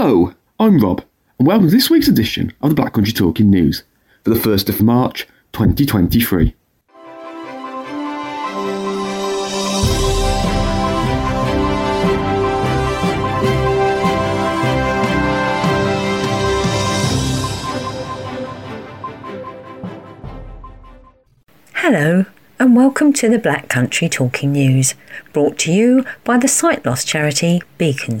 [0.00, 1.02] Hello, I'm Rob,
[1.40, 3.82] and welcome to this week's edition of the Black Country Talking News
[4.22, 6.54] for the 1st of March 2023.
[21.72, 22.24] Hello,
[22.60, 24.94] and welcome to the Black Country Talking News,
[25.32, 28.20] brought to you by the sight loss charity Beacon.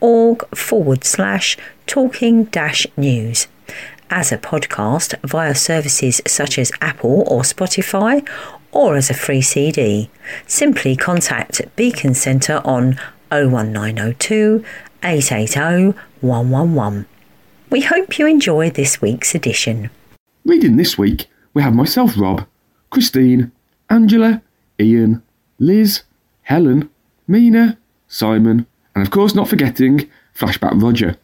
[0.00, 3.46] www.beaconvision.org forward slash talking dash news.
[4.10, 8.26] As a podcast via services such as Apple or Spotify,
[8.72, 10.10] or as a free CD,
[10.46, 12.98] simply contact Beacon Centre on
[13.30, 14.64] 01902
[15.02, 17.06] 880 111.
[17.70, 19.90] We hope you enjoy this week's edition.
[20.44, 22.46] Reading this week, we have myself, Rob,
[22.88, 23.52] Christine,
[23.90, 24.42] Angela,
[24.80, 25.22] Ian,
[25.58, 26.02] Liz,
[26.42, 26.88] Helen,
[27.26, 28.66] Mina, Simon,
[28.98, 31.16] and of course, not forgetting Flashback Roger.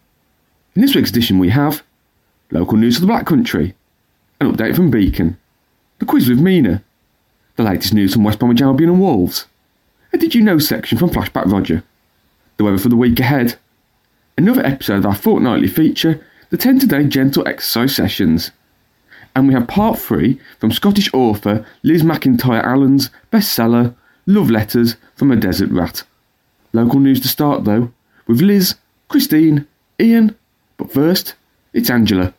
[0.76, 1.82] In this week's edition, we have
[2.52, 3.74] local news of the Black Country,
[4.38, 5.36] an update from Beacon,
[5.98, 6.84] the quiz with Mina,
[7.56, 9.46] the latest news from West Bromwich Albion and Wolves,
[10.12, 11.82] a Did You Know section from Flashback Roger,
[12.58, 13.56] the weather for the week ahead,
[14.38, 18.52] another episode of our fortnightly feature the 10 Today Gentle Exercise Sessions.
[19.34, 25.32] And we have part three from Scottish author Liz McIntyre Allen's bestseller, Love Letters from
[25.32, 26.04] a Desert Rat.
[26.74, 27.92] Local news to start though,
[28.26, 28.74] with Liz,
[29.08, 29.68] Christine,
[30.00, 30.34] Ian,
[30.76, 31.36] but first,
[31.72, 32.34] it's Angela.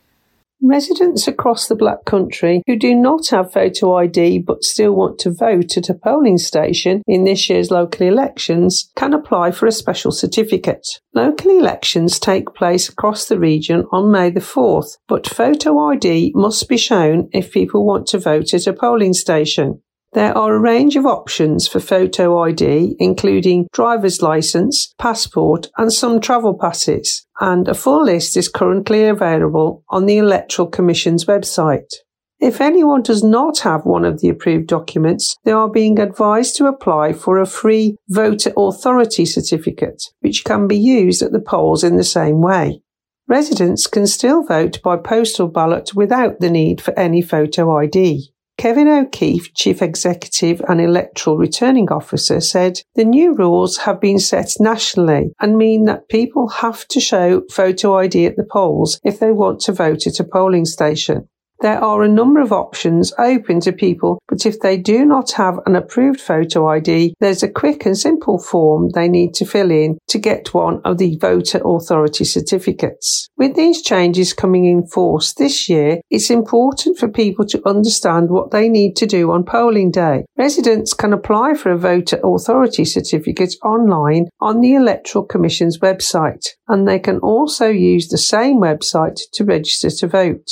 [0.62, 5.32] Residents across the Black Country who do not have photo ID but still want to
[5.32, 10.12] vote at a polling station in this year's local elections can apply for a special
[10.12, 10.86] certificate.
[11.14, 16.68] Local elections take place across the region on May the 4th, but photo ID must
[16.68, 19.82] be shown if people want to vote at a polling station.
[20.16, 26.22] There are a range of options for photo ID, including driver's license, passport, and some
[26.22, 31.94] travel passes, and a full list is currently available on the Electoral Commission's website.
[32.40, 36.68] If anyone does not have one of the approved documents, they are being advised to
[36.68, 41.98] apply for a free voter authority certificate, which can be used at the polls in
[41.98, 42.80] the same way.
[43.28, 48.32] Residents can still vote by postal ballot without the need for any photo ID.
[48.58, 54.54] Kevin O'Keefe, Chief Executive and Electoral Returning Officer, said the new rules have been set
[54.60, 59.32] nationally and mean that people have to show photo ID at the polls if they
[59.32, 61.28] want to vote at a polling station.
[61.62, 65.60] There are a number of options open to people, but if they do not have
[65.66, 69.98] an approved photo ID, there's a quick and simple form they need to fill in
[70.10, 73.30] to get one of the voter authority certificates.
[73.38, 78.52] With these changes coming in force this year, it's important for people to understand what
[78.52, 80.26] they need to do on polling day.
[80.38, 86.88] Residents can apply for a voter authority certificate online on the Electoral Commission's website, and
[86.88, 90.50] they can also use the same website to register to vote.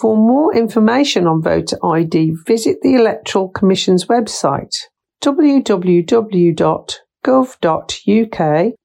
[0.00, 4.74] For more information on voter ID, visit the Electoral Commission's website
[5.22, 6.62] www.gov.uk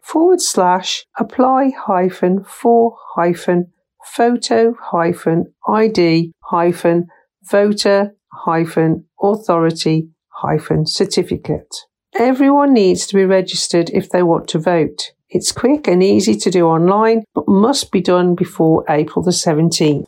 [0.03, 3.71] forward slash apply hyphen for hyphen
[4.05, 7.07] photo hyphen ID hyphen
[7.49, 11.75] voter hyphen authority hyphen certificate.
[12.15, 15.13] Everyone needs to be registered if they want to vote.
[15.29, 20.05] It's quick and easy to do online, but must be done before April the 17th.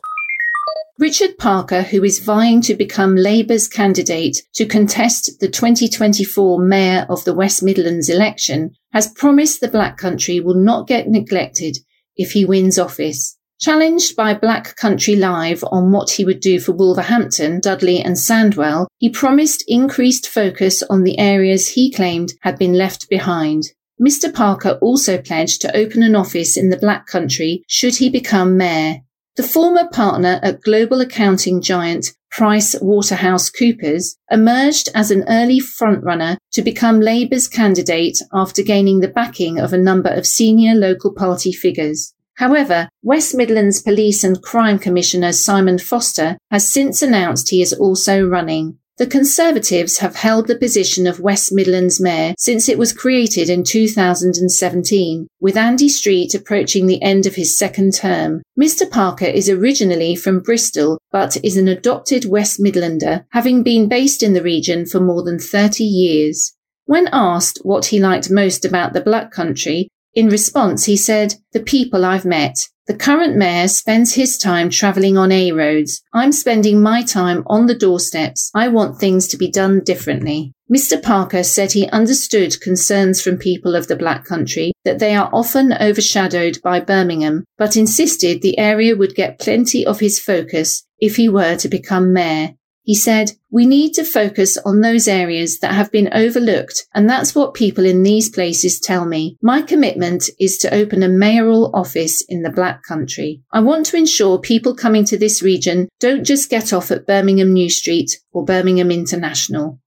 [1.00, 7.24] Richard Parker, who is vying to become Labour's candidate to contest the 2024 Mayor of
[7.24, 11.78] the West Midlands election, has promised the Black Country will not get neglected
[12.16, 13.38] if he wins office.
[13.58, 18.86] Challenged by Black Country Live on what he would do for Wolverhampton, Dudley and Sandwell,
[18.98, 23.62] he promised increased focus on the areas he claimed had been left behind.
[23.98, 28.58] Mr Parker also pledged to open an office in the Black Country should he become
[28.58, 28.96] mayor.
[29.40, 36.36] The former partner at global accounting giant Price Waterhouse Coopers emerged as an early frontrunner
[36.52, 41.52] to become Labour's candidate after gaining the backing of a number of senior local party
[41.52, 42.12] figures.
[42.34, 48.22] However, West Midlands Police and Crime Commissioner Simon Foster has since announced he is also
[48.22, 48.76] running.
[49.00, 53.64] The Conservatives have held the position of West Midlands Mayor since it was created in
[53.64, 58.42] 2017, with Andy Street approaching the end of his second term.
[58.60, 58.90] Mr.
[58.90, 64.34] Parker is originally from Bristol, but is an adopted West Midlander, having been based in
[64.34, 66.54] the region for more than 30 years.
[66.84, 71.60] When asked what he liked most about the Black Country, in response he said, The
[71.60, 72.56] people I've met.
[72.86, 76.02] The current mayor spends his time travelling on A roads.
[76.12, 78.50] I'm spending my time on the doorsteps.
[78.52, 80.52] I want things to be done differently.
[80.74, 81.00] Mr.
[81.00, 85.72] Parker said he understood concerns from people of the Black Country that they are often
[85.80, 91.28] overshadowed by Birmingham, but insisted the area would get plenty of his focus if he
[91.28, 92.54] were to become mayor.
[92.90, 97.36] He said, we need to focus on those areas that have been overlooked, and that's
[97.36, 99.36] what people in these places tell me.
[99.40, 103.42] My commitment is to open a mayoral office in the Black Country.
[103.52, 107.52] I want to ensure people coming to this region don't just get off at Birmingham
[107.52, 109.78] New Street or Birmingham International.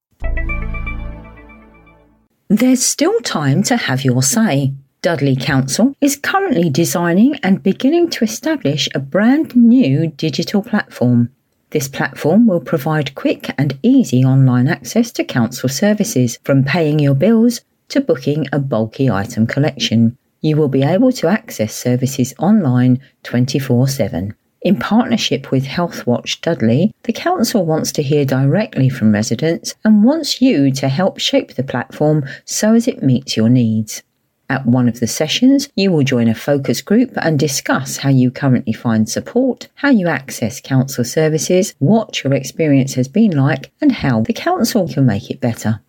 [2.47, 4.75] There's still time to have your say.
[5.01, 11.31] Dudley Council is currently designing and beginning to establish a brand new digital platform.
[11.73, 17.15] This platform will provide quick and easy online access to council services, from paying your
[17.15, 20.15] bills to booking a bulky item collection.
[20.41, 24.35] You will be able to access services online 24 7.
[24.61, 30.43] In partnership with Healthwatch Dudley, the Council wants to hear directly from residents and wants
[30.43, 34.03] you to help shape the platform so as it meets your needs.
[34.49, 38.29] At one of the sessions, you will join a focus group and discuss how you
[38.29, 43.91] currently find support, how you access council services, what your experience has been like, and
[43.91, 45.79] how the council can make it better.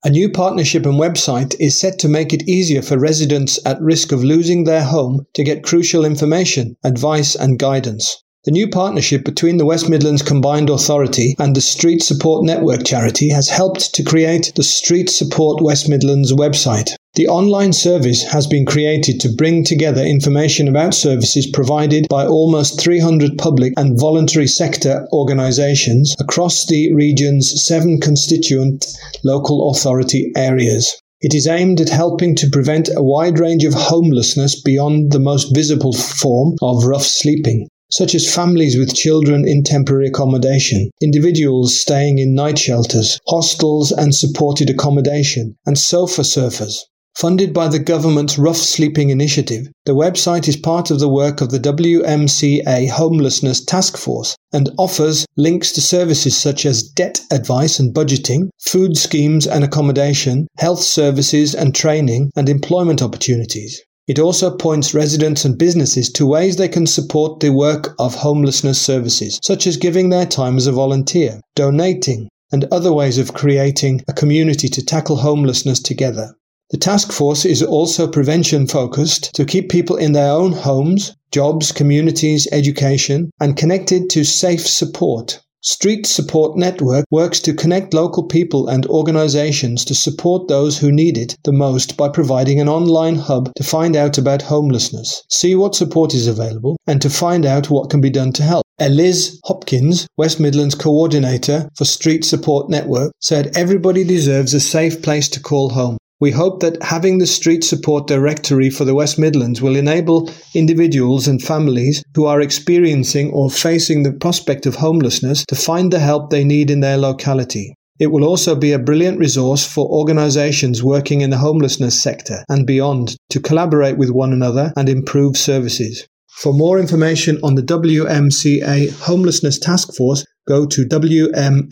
[0.03, 4.11] A new partnership and website is set to make it easier for residents at risk
[4.11, 8.23] of losing their home to get crucial information, advice, and guidance.
[8.43, 13.29] The new partnership between the West Midlands Combined Authority and the Street Support Network charity
[13.29, 16.95] has helped to create the Street Support West Midlands website.
[17.13, 22.81] The online service has been created to bring together information about services provided by almost
[22.81, 28.87] 300 public and voluntary sector organisations across the region's seven constituent
[29.23, 30.91] local authority areas.
[31.21, 35.53] It is aimed at helping to prevent a wide range of homelessness beyond the most
[35.53, 42.17] visible form of rough sleeping such as families with children in temporary accommodation, individuals staying
[42.17, 46.77] in night shelters, hostels and supported accommodation, and sofa surfers.
[47.17, 51.51] Funded by the government's Rough Sleeping Initiative, the website is part of the work of
[51.51, 57.93] the WMCA Homelessness Task Force and offers links to services such as debt advice and
[57.93, 63.81] budgeting, food schemes and accommodation, health services and training, and employment opportunities.
[64.07, 68.81] It also points residents and businesses to ways they can support the work of homelessness
[68.81, 74.03] services, such as giving their time as a volunteer, donating, and other ways of creating
[74.07, 76.35] a community to tackle homelessness together.
[76.71, 81.71] The task force is also prevention focused to keep people in their own homes, jobs,
[81.71, 85.41] communities, education, and connected to safe support.
[85.63, 91.19] Street Support Network works to connect local people and organizations to support those who need
[91.19, 95.75] it the most by providing an online hub to find out about homelessness, see what
[95.75, 98.65] support is available, and to find out what can be done to help.
[98.79, 105.29] Eliz Hopkins, West Midlands coordinator for Street Support Network, said everybody deserves a safe place
[105.29, 105.97] to call home.
[106.21, 111.27] We hope that having the Street Support Directory for the West Midlands will enable individuals
[111.27, 116.29] and families who are experiencing or facing the prospect of homelessness to find the help
[116.29, 117.73] they need in their locality.
[117.99, 122.67] It will also be a brilliant resource for organisations working in the homelessness sector and
[122.67, 126.07] beyond to collaborate with one another and improve services.
[126.27, 131.69] For more information on the WMCA Homelessness Task Force, go to wmhtf.net.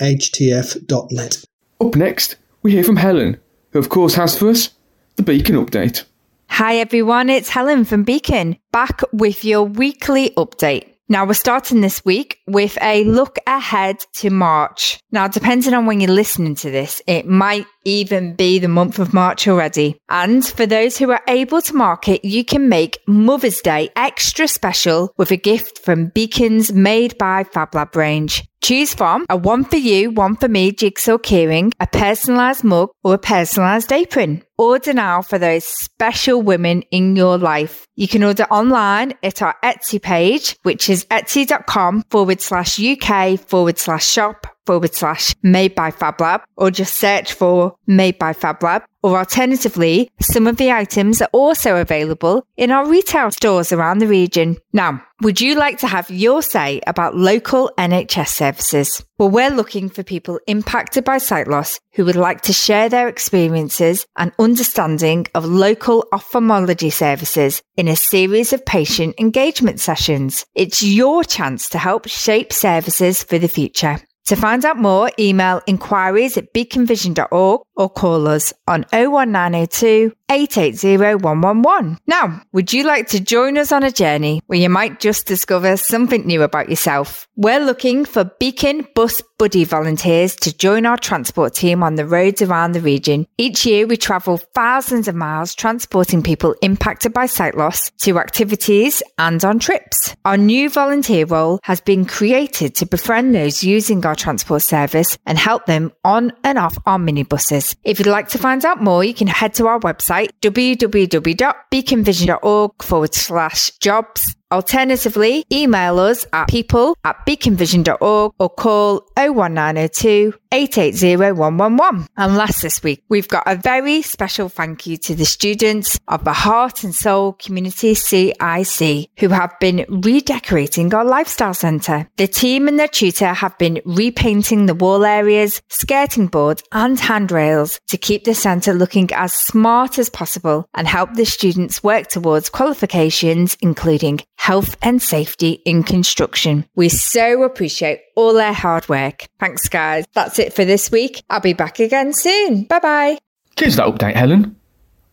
[1.81, 3.37] Up next, we hear from Helen,
[3.71, 4.69] who of course has for us
[5.15, 6.03] the Beacon update.
[6.47, 10.89] Hi everyone, it's Helen from Beacon, back with your weekly update.
[11.11, 14.99] Now, we're starting this week with a look ahead to March.
[15.11, 19.11] Now, depending on when you're listening to this, it might even be the month of
[19.11, 19.99] March already.
[20.09, 24.47] And for those who are able to mark it, you can make Mother's Day extra
[24.47, 28.43] special with a gift from Beacon's Made by FabLab range.
[28.61, 33.13] Choose from a one for you, one for me jigsaw keyring, a personalised mug, or
[33.15, 34.43] a personalised apron.
[34.59, 37.87] Order now for those special women in your life.
[37.95, 43.77] You can order online at our Etsy page, which is etsy.com forward slash UK forward
[43.77, 48.83] slash shop forward slash made by FabLab or just search for made by FabLab.
[49.01, 54.07] Or alternatively, some of the items are also available in our retail stores around the
[54.07, 54.57] region.
[54.73, 59.05] Now, would you like to have your say about local NHS services?
[59.19, 63.09] Well, we're looking for people impacted by sight loss who would like to share their
[63.09, 70.45] experiences and understanding of local ophthalmology services in a series of patient engagement sessions.
[70.55, 73.99] It's your chance to help shape services for the future.
[74.29, 81.97] To find out more, email inquiries at beaconvision.org or call us on 01902 880 111.
[82.05, 85.77] Now, would you like to join us on a journey where you might just discover
[85.77, 87.27] something new about yourself?
[87.37, 92.41] We're looking for Beacon Bus Buddy volunteers to join our transport team on the roads
[92.41, 93.25] around the region.
[93.37, 99.01] Each year, we travel thousands of miles transporting people impacted by sight loss to activities
[99.17, 100.13] and on trips.
[100.25, 105.37] Our new volunteer role has been created to befriend those using our transport service and
[105.37, 107.77] help them on and off our minibuses.
[107.85, 113.15] If you'd like to find out more, you can head to our website www.beaconvision.org forward
[113.15, 122.07] slash jobs Alternatively, email us at people at beaconvision.org or call 01902 880 111.
[122.17, 126.23] And last this week, we've got a very special thank you to the students of
[126.23, 132.07] the Heart and Soul Community CIC who have been redecorating our lifestyle centre.
[132.17, 137.79] The team and their tutor have been repainting the wall areas, skirting boards and handrails
[137.89, 142.49] to keep the centre looking as smart as possible and help the students work towards
[142.49, 146.65] qualifications including health and safety in construction.
[146.73, 149.27] We so appreciate all their hard work.
[149.37, 150.05] Thanks, guys.
[150.13, 151.21] That's it for this week.
[151.29, 152.63] I'll be back again soon.
[152.63, 153.17] Bye bye.
[153.57, 154.55] Cheers for that update, Helen.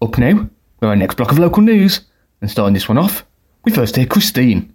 [0.01, 0.49] Up now,
[0.81, 2.03] with our next block of local news.
[2.41, 3.27] And starting this one off,
[3.65, 4.73] we first hear Christine.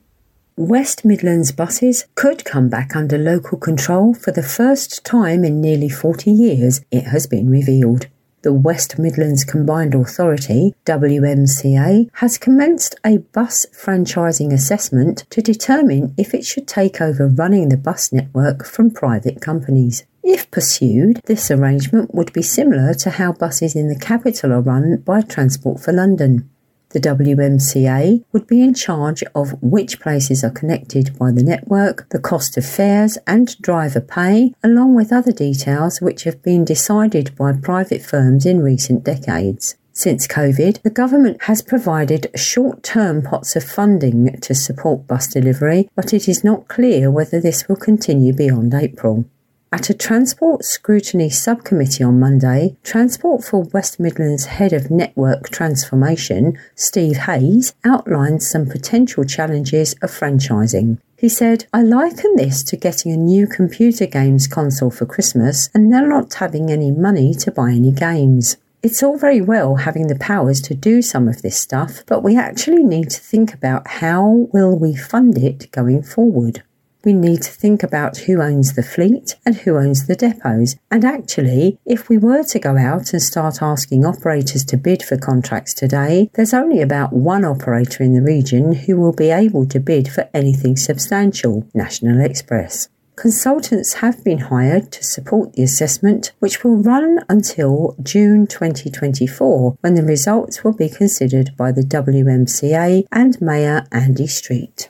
[0.58, 5.88] West Midlands buses could come back under local control for the first time in nearly
[5.88, 8.08] 40 years, it has been revealed
[8.42, 16.34] the West Midlands Combined Authority, WMCA, has commenced a bus franchising assessment to determine if
[16.34, 20.04] it should take over running the bus network from private companies.
[20.24, 24.98] If pursued, this arrangement would be similar to how buses in the capital are run
[24.98, 26.51] by Transport for London.
[26.94, 32.20] The WMCA would be in charge of which places are connected by the network, the
[32.20, 37.54] cost of fares and driver pay, along with other details which have been decided by
[37.54, 39.76] private firms in recent decades.
[39.94, 45.90] Since COVID, the government has provided short term pots of funding to support bus delivery,
[45.96, 49.26] but it is not clear whether this will continue beyond April.
[49.74, 56.60] At a Transport Scrutiny Subcommittee on Monday, Transport for West Midlands Head of Network Transformation,
[56.76, 60.98] Steve Hayes, outlined some potential challenges of franchising.
[61.18, 65.94] He said, I liken this to getting a new computer games console for Christmas and
[65.94, 68.58] then not having any money to buy any games.
[68.84, 72.36] It's all very well having the powers to do some of this stuff, but we
[72.36, 76.62] actually need to think about how will we fund it going forward
[77.04, 80.76] we need to think about who owns the fleet and who owns the depots.
[80.90, 85.18] And actually, if we were to go out and start asking operators to bid for
[85.18, 89.80] contracts today, there's only about one operator in the region who will be able to
[89.80, 92.90] bid for anything substantial National Express.
[93.16, 99.94] Consultants have been hired to support the assessment, which will run until June 2024, when
[99.94, 104.90] the results will be considered by the WMCA and Mayor Andy Street.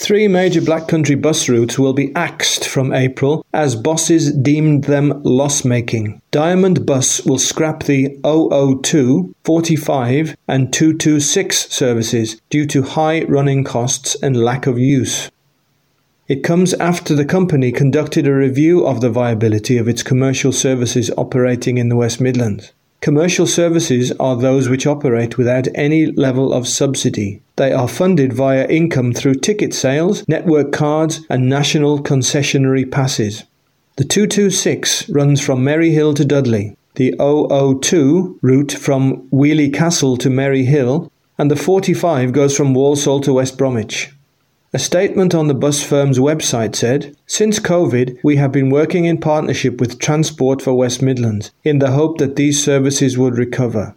[0.00, 5.20] Three major Black Country bus routes will be axed from April as bosses deemed them
[5.24, 6.22] loss making.
[6.30, 14.14] Diamond Bus will scrap the 002, 45, and 226 services due to high running costs
[14.22, 15.32] and lack of use.
[16.28, 21.10] It comes after the company conducted a review of the viability of its commercial services
[21.18, 22.72] operating in the West Midlands.
[23.08, 27.40] Commercial services are those which operate without any level of subsidy.
[27.56, 33.44] They are funded via income through ticket sales, network cards, and national concessionary passes.
[33.96, 40.28] The 226 runs from Merry Hill to Dudley, the 002 route from Wheely Castle to
[40.28, 44.10] Merry Hill, and the 45 goes from Walsall to West Bromwich.
[44.74, 49.16] A statement on the bus firm's website said, Since COVID, we have been working in
[49.16, 53.94] partnership with Transport for West Midlands in the hope that these services would recover.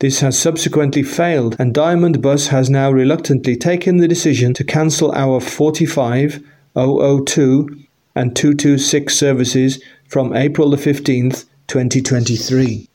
[0.00, 5.10] This has subsequently failed, and Diamond Bus has now reluctantly taken the decision to cancel
[5.12, 7.68] our 45, 002,
[8.14, 12.89] and 226 services from April the 15th, 2023.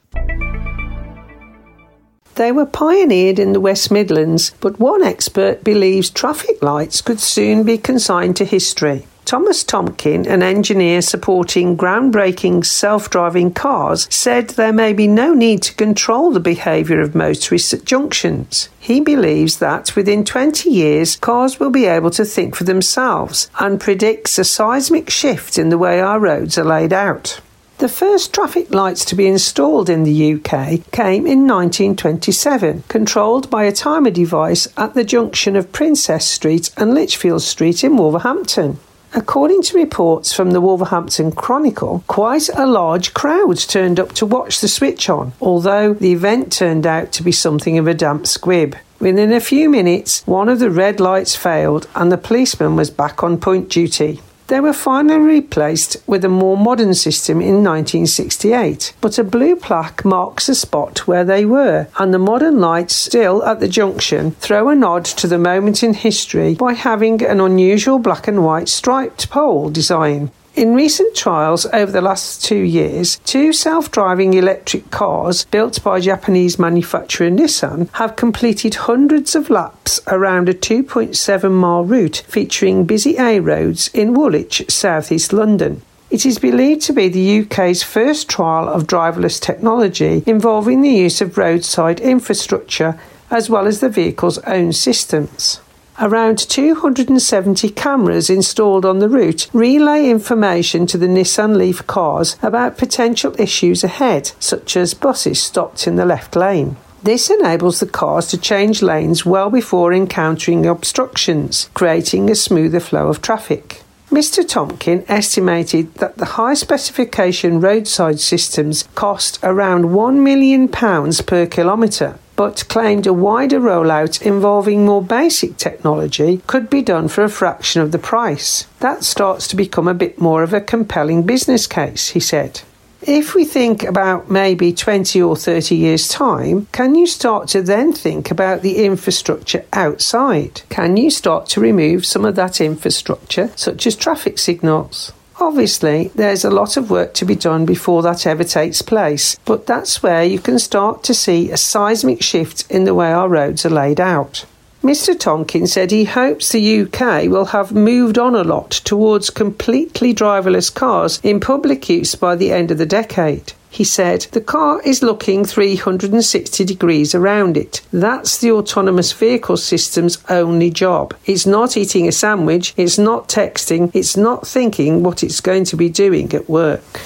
[2.36, 7.64] They were pioneered in the West Midlands, but one expert believes traffic lights could soon
[7.64, 9.08] be consigned to history.
[9.24, 15.64] Thomas Tompkin, an engineer supporting groundbreaking self driving cars, said there may be no need
[15.64, 18.68] to control the behaviour of motorists at junctions.
[18.80, 23.80] He believes that within 20 years, cars will be able to think for themselves and
[23.80, 27.40] predicts a seismic shift in the way our roads are laid out.
[27.78, 33.66] The first traffic lights to be installed in the UK came in 1927, controlled by
[33.66, 38.80] a timer device at the junction of Princess Street and Lichfield Street in Wolverhampton.
[39.14, 44.62] According to reports from the Wolverhampton Chronicle, quite a large crowd turned up to watch
[44.62, 48.78] the switch on, although the event turned out to be something of a damp squib.
[49.02, 53.22] Within a few minutes, one of the red lights failed and the policeman was back
[53.22, 54.22] on point duty.
[54.48, 60.06] They were finally replaced with a more modern system in 1968, but a blue plaque
[60.06, 64.70] marks the spot where they were, and the modern lights still at the junction throw
[64.70, 69.32] a nod to the moment in history by having an unusual black and white striped
[69.32, 70.30] pole design.
[70.56, 76.00] In recent trials over the last two years, two self driving electric cars built by
[76.00, 83.18] Japanese manufacturer Nissan have completed hundreds of laps around a 2.7 mile route featuring busy
[83.18, 85.82] A roads in Woolwich, southeast London.
[86.10, 91.20] It is believed to be the UK's first trial of driverless technology involving the use
[91.20, 92.98] of roadside infrastructure
[93.30, 95.60] as well as the vehicle's own systems.
[95.98, 102.78] Around 270 cameras installed on the route relay information to the Nissan Leaf cars about
[102.78, 106.76] potential issues ahead, such as buses stopped in the left lane.
[107.02, 113.08] This enables the cars to change lanes well before encountering obstructions, creating a smoother flow
[113.08, 113.84] of traffic.
[114.12, 114.44] Mr.
[114.44, 122.68] Tomkin estimated that the high specification roadside systems cost around £1 million per kilometre, but
[122.68, 127.92] claimed a wider rollout involving more basic technology could be done for a fraction of
[127.92, 128.68] the price.
[128.80, 132.62] That starts to become a bit more of a compelling business case, he said.
[133.02, 137.94] If we think about maybe 20 or 30 years' time, can you start to then
[137.94, 140.64] think about the infrastructure outside?
[140.70, 145.12] Can you start to remove some of that infrastructure, such as traffic signals?
[145.40, 149.66] Obviously, there's a lot of work to be done before that ever takes place, but
[149.66, 153.66] that's where you can start to see a seismic shift in the way our roads
[153.66, 154.46] are laid out.
[154.86, 155.16] Mr.
[155.16, 160.72] Tomkin said he hopes the UK will have moved on a lot towards completely driverless
[160.72, 163.54] cars in public use by the end of the decade.
[163.72, 167.82] He said, The car is looking 360 degrees around it.
[167.92, 171.16] That's the autonomous vehicle system's only job.
[171.26, 175.76] It's not eating a sandwich, it's not texting, it's not thinking what it's going to
[175.76, 177.02] be doing at work.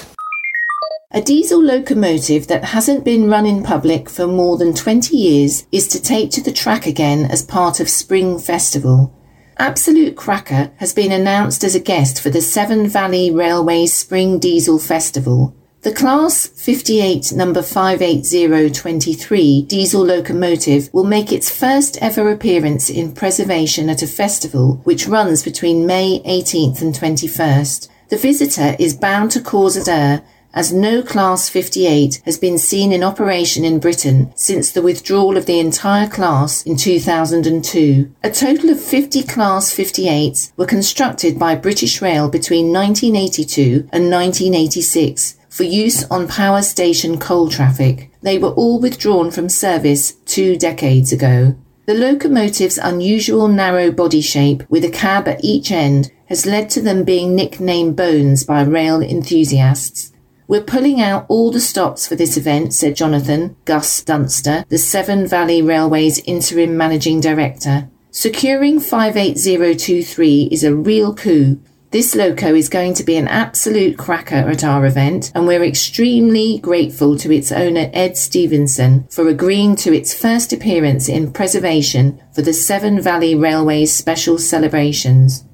[1.12, 5.88] A diesel locomotive that hasn't been run in public for more than 20 years is
[5.88, 9.12] to take to the track again as part of Spring Festival.
[9.58, 14.78] Absolute Cracker has been announced as a guest for the Severn Valley Railway's Spring Diesel
[14.78, 15.52] Festival.
[15.80, 23.90] The Class 58 number 58023 diesel locomotive will make its first ever appearance in preservation
[23.90, 27.88] at a festival which runs between May 18th and 21st.
[28.10, 32.92] The visitor is bound to cause a stir as no Class 58 has been seen
[32.92, 38.12] in operation in Britain since the withdrawal of the entire class in 2002.
[38.22, 45.36] A total of 50 Class 58s were constructed by British Rail between 1982 and 1986
[45.48, 48.10] for use on power station coal traffic.
[48.22, 51.56] They were all withdrawn from service two decades ago.
[51.86, 56.80] The locomotive's unusual narrow body shape with a cab at each end has led to
[56.80, 60.09] them being nicknamed Bones by rail enthusiasts.
[60.50, 65.28] We're pulling out all the stops for this event, said Jonathan Gus Dunster, the Severn
[65.28, 67.88] Valley Railway's interim managing director.
[68.10, 71.60] Securing 58023 is a real coup
[71.92, 76.58] this loco is going to be an absolute cracker at our event, and we're extremely
[76.58, 82.42] grateful to its owner Ed Stevenson for agreeing to its first appearance in preservation for
[82.42, 85.44] the Severn Valley Railway's special celebrations.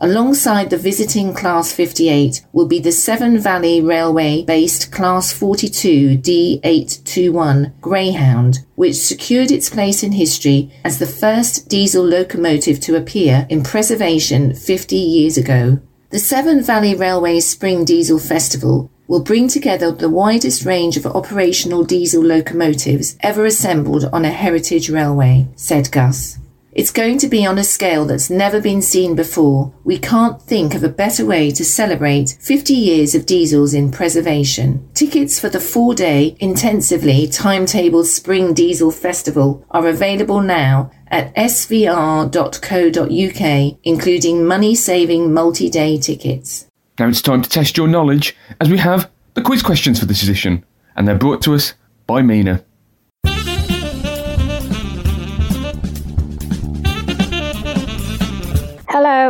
[0.00, 7.80] Alongside the visiting Class 58 will be the Severn Valley Railway based Class 42 D821
[7.80, 13.62] Greyhound, which secured its place in history as the first diesel locomotive to appear in
[13.62, 15.80] preservation 50 years ago.
[16.10, 21.84] The Severn Valley Railway Spring Diesel Festival will bring together the widest range of operational
[21.84, 26.38] diesel locomotives ever assembled on a heritage railway, said Gus.
[26.74, 29.72] It's going to be on a scale that's never been seen before.
[29.84, 34.90] We can't think of a better way to celebrate 50 years of diesels in preservation.
[34.92, 42.34] Tickets for the four day, intensively timetabled Spring Diesel Festival are available now at svr.co.uk,
[43.84, 46.66] including money saving multi day tickets.
[46.98, 50.24] Now it's time to test your knowledge as we have the quiz questions for this
[50.24, 50.64] edition,
[50.96, 51.74] and they're brought to us
[52.08, 52.64] by Mina.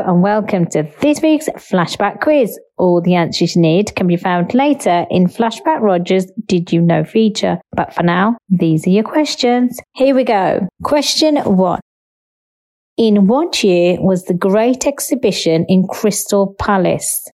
[0.00, 2.58] And welcome to this week's Flashback Quiz.
[2.78, 7.04] All the answers you need can be found later in Flashback Rogers Did You Know
[7.04, 7.60] feature.
[7.70, 9.78] But for now, these are your questions.
[9.94, 10.66] Here we go.
[10.82, 11.78] Question one.
[12.96, 17.30] In what year was the Great Exhibition in Crystal Palace?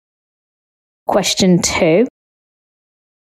[1.09, 2.07] Question two.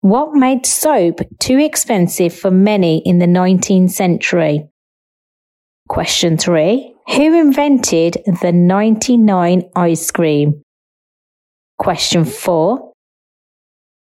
[0.03, 4.69] What made soap too expensive for many in the 19th century?
[5.89, 6.95] Question three.
[7.17, 10.63] Who invented the 99 ice cream?
[11.79, 12.93] Question 4.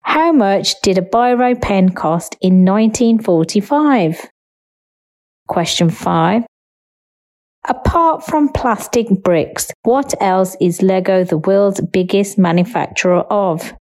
[0.01, 4.29] How much did a biro pen cost in 1945?
[5.47, 6.43] Question 5.
[7.67, 13.73] Apart from plastic bricks, what else is Lego the world's biggest manufacturer of?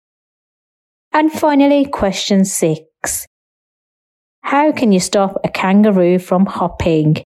[1.11, 3.27] And finally, question 6.
[4.41, 7.23] How can you stop a kangaroo from hopping?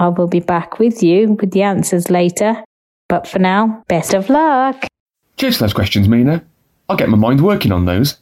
[0.00, 2.64] I will be back with you with the answers later.
[3.10, 4.86] But for now, best of luck.
[5.36, 6.42] Cheers for those questions, Mina.
[6.88, 8.16] I'll get my mind working on those.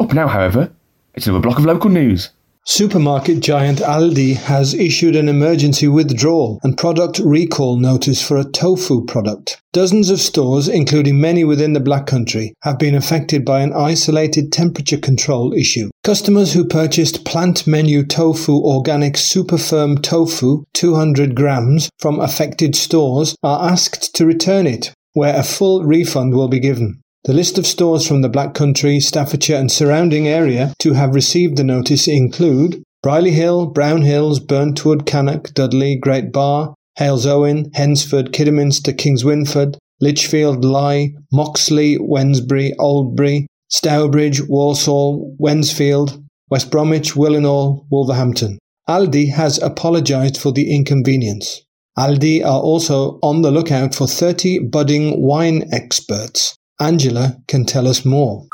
[0.00, 0.72] Up now, however,
[1.14, 2.30] it's another block of local news.
[2.66, 9.04] Supermarket giant Aldi has issued an emergency withdrawal and product recall notice for a tofu
[9.04, 9.60] product.
[9.74, 14.50] Dozens of stores, including many within the Black Country, have been affected by an isolated
[14.50, 15.90] temperature control issue.
[16.04, 23.36] Customers who purchased plant menu tofu organic super firm tofu 200 grams from affected stores
[23.42, 27.03] are asked to return it, where a full refund will be given.
[27.26, 31.56] The list of stores from the Black Country, Staffordshire and surrounding area to have received
[31.56, 39.78] the notice include Brierley Hill, Brownhills, Burntwood, Cannock, Dudley, Great Barr, Halesowen, Hednesford, Kidderminster, Kingswinford,
[40.02, 48.58] Lichfield, Lye, Moxley, Wednesbury, Oldbury, Stourbridge, Walsall, Wednesfield, West Bromwich, Willenhall, Wolverhampton.
[48.86, 51.62] Aldi has apologised for the inconvenience.
[51.96, 58.04] Aldi are also on the lookout for 30 budding wine experts Angela can tell us
[58.04, 58.46] more.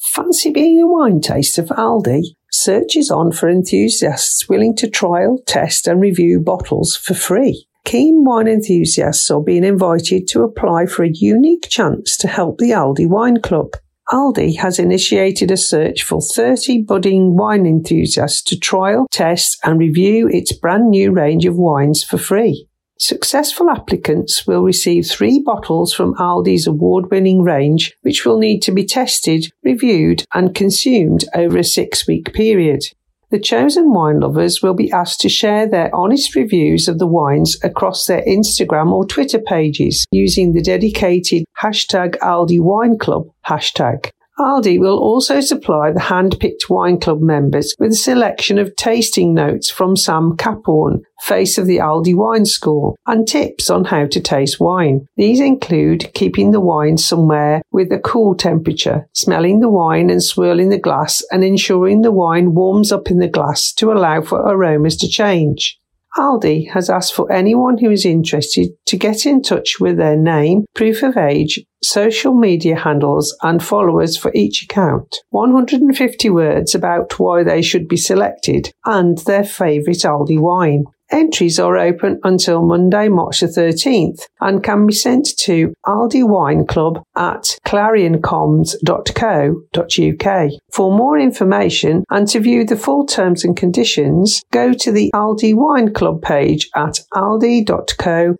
[0.00, 2.22] Fancy being a wine taster for Aldi?
[2.50, 7.66] Search is on for enthusiasts willing to trial, test, and review bottles for free.
[7.84, 12.70] Keen wine enthusiasts are being invited to apply for a unique chance to help the
[12.70, 13.72] Aldi Wine Club.
[14.10, 20.28] Aldi has initiated a search for 30 budding wine enthusiasts to trial, test, and review
[20.28, 22.67] its brand new range of wines for free.
[23.00, 28.72] Successful applicants will receive three bottles from Aldi's award winning range, which will need to
[28.72, 32.82] be tested, reviewed, and consumed over a six week period.
[33.30, 37.56] The chosen wine lovers will be asked to share their honest reviews of the wines
[37.62, 44.10] across their Instagram or Twitter pages using the dedicated hashtag Aldi Wine Club hashtag.
[44.38, 49.68] Aldi will also supply the hand-picked wine club members with a selection of tasting notes
[49.68, 54.60] from Sam Caporn, face of the Aldi Wine School, and tips on how to taste
[54.60, 55.06] wine.
[55.16, 60.68] These include keeping the wine somewhere with a cool temperature, smelling the wine and swirling
[60.68, 64.96] the glass, and ensuring the wine warms up in the glass to allow for aromas
[64.98, 65.80] to change.
[66.18, 70.64] Aldi has asked for anyone who is interested to get in touch with their name,
[70.74, 75.16] proof of age, social media handles, and followers for each account.
[75.30, 80.84] 150 words about why they should be selected and their favourite Aldi wine.
[81.10, 86.66] Entries are open until Monday, March the 13th and can be sent to Aldi Wine
[86.66, 90.50] Club at clarioncoms.co.uk.
[90.72, 95.54] For more information and to view the full terms and conditions, go to the Aldi
[95.54, 98.36] Wine Club page at aldi.co.uk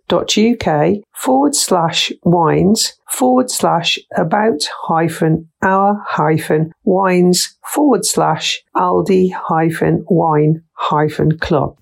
[1.15, 10.61] forward slash wines forward slash about hyphen our hyphen wines forward slash Aldi hyphen wine
[10.73, 11.75] hyphen club.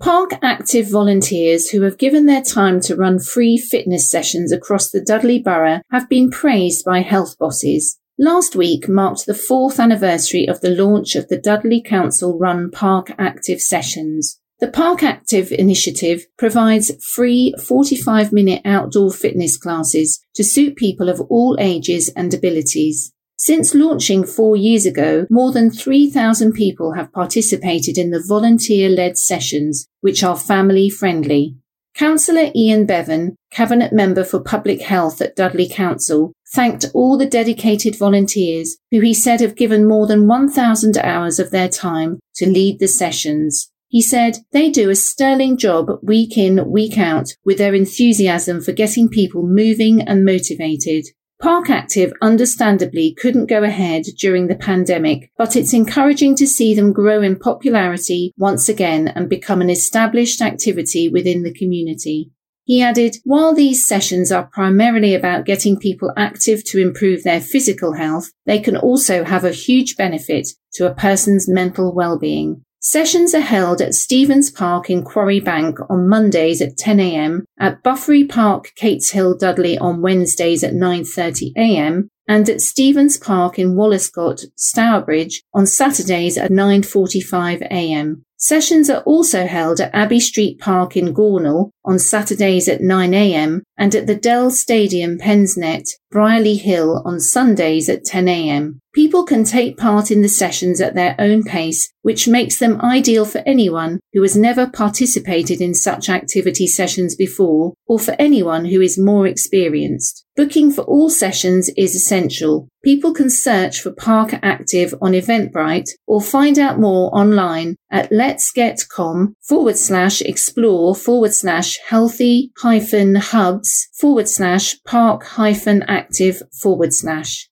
[0.00, 5.00] Park active volunteers who have given their time to run free fitness sessions across the
[5.00, 7.98] Dudley Borough have been praised by health bosses.
[8.18, 13.10] Last week marked the fourth anniversary of the launch of the Dudley Council run Park
[13.18, 14.38] Active sessions.
[14.60, 21.20] The Park Active initiative provides free 45 minute outdoor fitness classes to suit people of
[21.22, 23.12] all ages and abilities.
[23.46, 29.86] Since launching four years ago, more than 3,000 people have participated in the volunteer-led sessions,
[30.00, 31.54] which are family friendly.
[31.94, 37.96] Councillor Ian Bevan, Cabinet Member for Public Health at Dudley Council, thanked all the dedicated
[37.96, 42.80] volunteers who he said have given more than 1,000 hours of their time to lead
[42.80, 43.70] the sessions.
[43.86, 48.72] He said they do a sterling job week in, week out with their enthusiasm for
[48.72, 51.06] getting people moving and motivated.
[51.40, 56.94] Park Active understandably couldn't go ahead during the pandemic, but it's encouraging to see them
[56.94, 62.30] grow in popularity once again and become an established activity within the community.
[62.64, 67.92] He added, while these sessions are primarily about getting people active to improve their physical
[67.92, 72.64] health, they can also have a huge benefit to a person's mental well-being.
[72.88, 78.22] Sessions are held at Stevens Park in Quarry Bank on Mondays at 10am, at Buffery
[78.22, 85.66] Park, Cateshill, Dudley on Wednesdays at 9.30am, and at Stevens Park in Wollescote, Stourbridge on
[85.66, 88.22] Saturdays at 9.45am.
[88.38, 93.94] Sessions are also held at Abbey Street Park in Gornal on Saturdays at 9am and
[93.94, 98.78] at the Dell Stadium Pensnett, Brierley Hill on Sundays at 10am.
[98.94, 103.24] People can take part in the sessions at their own pace, which makes them ideal
[103.24, 108.82] for anyone who has never participated in such activity sessions before or for anyone who
[108.82, 110.25] is more experienced.
[110.36, 112.68] Booking for all sessions is essential.
[112.84, 119.32] People can search for Park Active on Eventbrite or find out more online at letsgetcom
[119.40, 127.48] forward slash explore forward slash healthy hyphen hubs forward slash park hyphen active forward slash.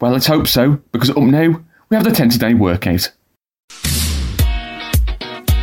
[0.02, 3.12] Well, let's hope so, because up now we have the 10 today workout.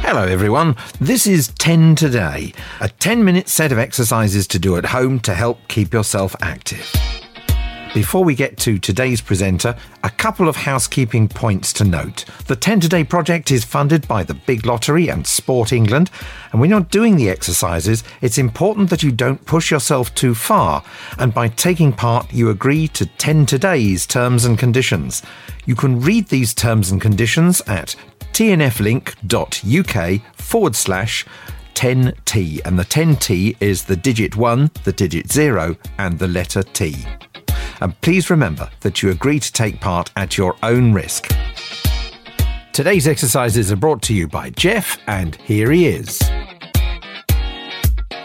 [0.06, 0.76] Hello, everyone.
[1.00, 5.32] This is 10 Today, a 10 minute set of exercises to do at home to
[5.32, 6.92] help keep yourself active.
[7.94, 12.26] Before we get to today's presenter, a couple of housekeeping points to note.
[12.48, 16.10] The 10 Today project is funded by the Big Lottery and Sport England,
[16.52, 20.84] and when you're doing the exercises, it's important that you don't push yourself too far,
[21.18, 25.22] and by taking part, you agree to 10 Today's terms and conditions.
[25.64, 27.96] You can read these terms and conditions at
[28.34, 31.24] tnflink.uk forward slash
[31.74, 32.60] 10T.
[32.64, 37.06] And the 10T is the digit 1, the digit 0, and the letter T.
[37.80, 41.32] And please remember that you agree to take part at your own risk.
[42.72, 46.20] Today's exercises are brought to you by Jeff, and here he is.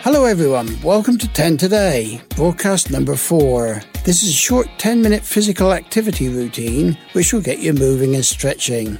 [0.01, 0.81] Hello, everyone.
[0.81, 3.81] Welcome to 10 Today, broadcast number 4.
[4.05, 8.25] This is a short 10 minute physical activity routine which will get you moving and
[8.25, 8.97] stretching.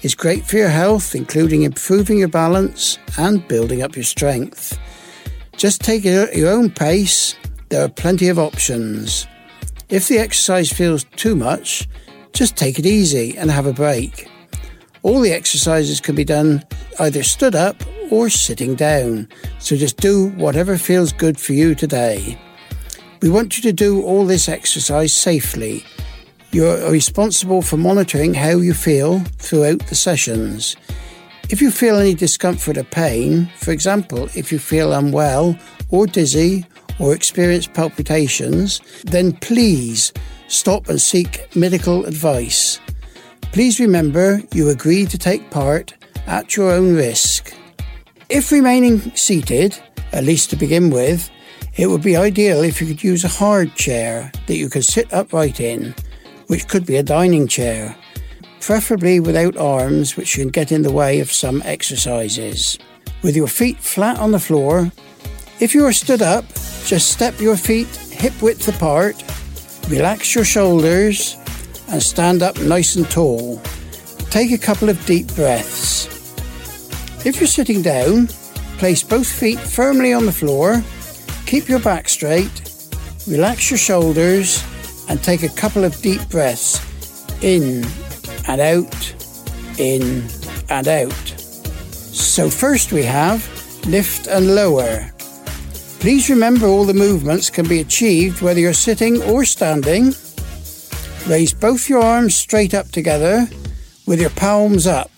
[0.00, 4.78] It's great for your health, including improving your balance and building up your strength.
[5.56, 7.34] Just take it at your own pace,
[7.68, 9.26] there are plenty of options.
[9.88, 11.88] If the exercise feels too much,
[12.32, 14.28] just take it easy and have a break.
[15.02, 16.62] All the exercises can be done
[17.00, 17.82] either stood up
[18.12, 22.38] or sitting down, so just do whatever feels good for you today.
[23.20, 25.84] We want you to do all this exercise safely.
[26.50, 30.76] You're responsible for monitoring how you feel throughout the sessions.
[31.50, 35.58] If you feel any discomfort or pain, for example, if you feel unwell
[35.90, 36.64] or dizzy
[36.98, 40.12] or experience palpitations, then please
[40.46, 42.80] stop and seek medical advice.
[43.52, 45.94] Please remember you agreed to take part
[46.26, 47.54] at your own risk.
[48.30, 49.78] If remaining seated,
[50.12, 51.30] at least to begin with,
[51.76, 55.12] it would be ideal if you could use a hard chair that you could sit
[55.12, 55.94] upright in,
[56.48, 57.96] which could be a dining chair,
[58.60, 62.78] preferably without arms which can get in the way of some exercises.
[63.22, 64.90] With your feet flat on the floor,
[65.60, 66.44] if you are stood up,
[66.84, 69.22] just step your feet hip width apart,
[69.88, 71.36] relax your shoulders,
[71.88, 73.60] and stand up nice and tall.
[74.30, 76.06] Take a couple of deep breaths.
[77.24, 78.28] If you're sitting down,
[78.78, 80.82] place both feet firmly on the floor,
[81.46, 82.62] keep your back straight,
[83.26, 84.62] relax your shoulders,
[85.08, 86.80] and take a couple of deep breaths
[87.42, 87.84] in
[88.46, 89.14] and out,
[89.78, 90.24] in
[90.68, 91.12] and out.
[91.12, 93.46] So, first we have
[93.86, 95.10] lift and lower.
[96.00, 100.14] Please remember all the movements can be achieved whether you're sitting or standing.
[101.26, 103.46] Raise both your arms straight up together
[104.06, 105.10] with your palms up.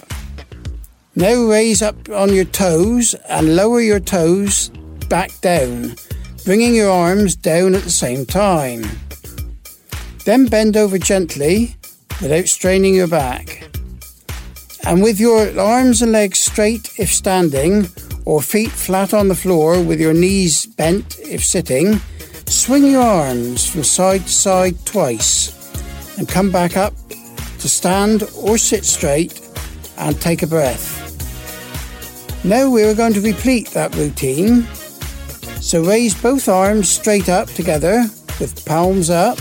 [1.14, 4.70] Now raise up on your toes and lower your toes
[5.09, 5.96] back down,
[6.44, 8.85] bringing your arms down at the same time.
[10.24, 11.76] Then bend over gently
[12.20, 13.64] without straining your back.
[14.85, 17.87] And with your arms and legs straight if standing,
[18.24, 22.00] or feet flat on the floor with your knees bent if sitting,
[22.46, 25.56] swing your arms from side to side twice
[26.18, 26.94] and come back up
[27.59, 29.40] to stand or sit straight
[29.98, 30.98] and take a breath.
[32.44, 34.62] Now we are going to repeat that routine.
[35.61, 38.06] So raise both arms straight up together
[38.38, 39.38] with palms up.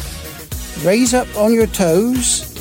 [0.84, 2.54] Raise up on your toes.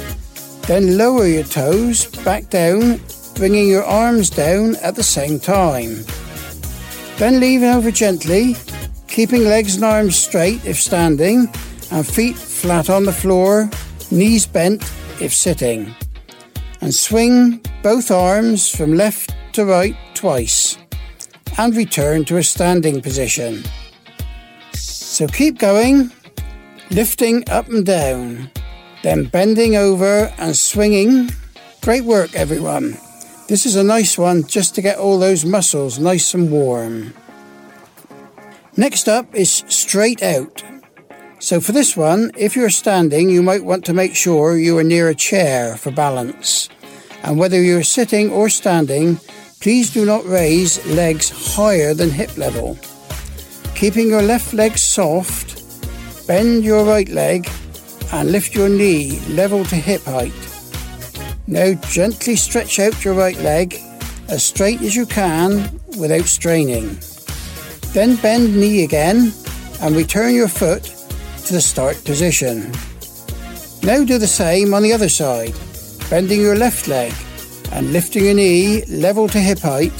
[0.66, 3.00] Then lower your toes back down,
[3.37, 6.04] bringing your arms down at the same time.
[7.16, 8.57] Then lean over gently,
[9.07, 11.48] keeping legs and arms straight if standing,
[11.92, 13.70] and feet flat on the floor,
[14.11, 14.83] knees bent
[15.20, 15.94] if sitting.
[16.81, 20.76] And swing both arms from left to right twice
[21.57, 23.62] and return to a standing position.
[24.72, 26.11] So keep going,
[26.90, 28.51] lifting up and down,
[29.03, 31.31] then bending over and swinging.
[31.83, 32.98] Great work, everyone.
[33.48, 37.14] This is a nice one just to get all those muscles nice and warm.
[38.77, 40.62] Next up is straight out.
[41.40, 44.85] So for this one, if you're standing, you might want to make sure you are
[44.85, 46.68] near a chair for balance.
[47.22, 49.18] And whether you're sitting or standing,
[49.61, 52.79] Please do not raise legs higher than hip level.
[53.74, 55.57] Keeping your left leg soft,
[56.28, 57.48] bend your right leg
[58.12, 60.34] and lift your knee level to hip height.
[61.46, 63.80] Now gently stretch out your right leg
[64.28, 66.98] as straight as you can without straining.
[67.94, 69.32] Then bend knee again
[69.80, 70.84] and return your foot
[71.46, 72.72] to the start position.
[73.82, 75.54] Now do the same on the other side,
[76.10, 77.14] bending your left leg
[77.72, 79.94] and lifting your knee level to hip height.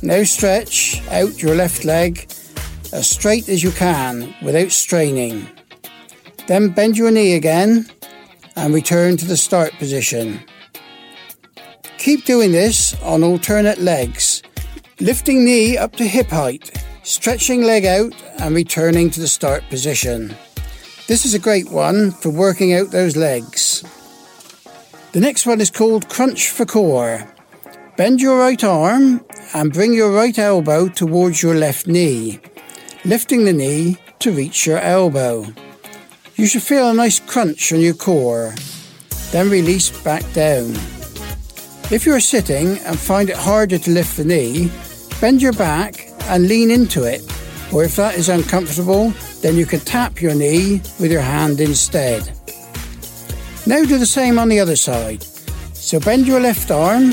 [0.00, 2.26] Now stretch out your left leg
[2.92, 5.46] as straight as you can without straining.
[6.46, 7.86] Then bend your knee again
[8.56, 10.40] and return to the start position.
[11.98, 14.42] Keep doing this on alternate legs,
[15.00, 20.34] lifting knee up to hip height, stretching leg out and returning to the start position.
[21.06, 23.84] This is a great one for working out those legs.
[25.12, 27.28] The next one is called Crunch for Core.
[27.96, 32.40] Bend your right arm and bring your right elbow towards your left knee,
[33.04, 35.46] lifting the knee to reach your elbow.
[36.36, 38.54] You should feel a nice crunch on your core,
[39.32, 40.72] then release back down.
[41.90, 44.70] If you're sitting and find it harder to lift the knee,
[45.20, 47.22] bend your back and lean into it,
[47.72, 52.30] or if that is uncomfortable, then you can tap your knee with your hand instead.
[53.66, 55.22] Now do the same on the other side.
[55.74, 57.12] So bend your left arm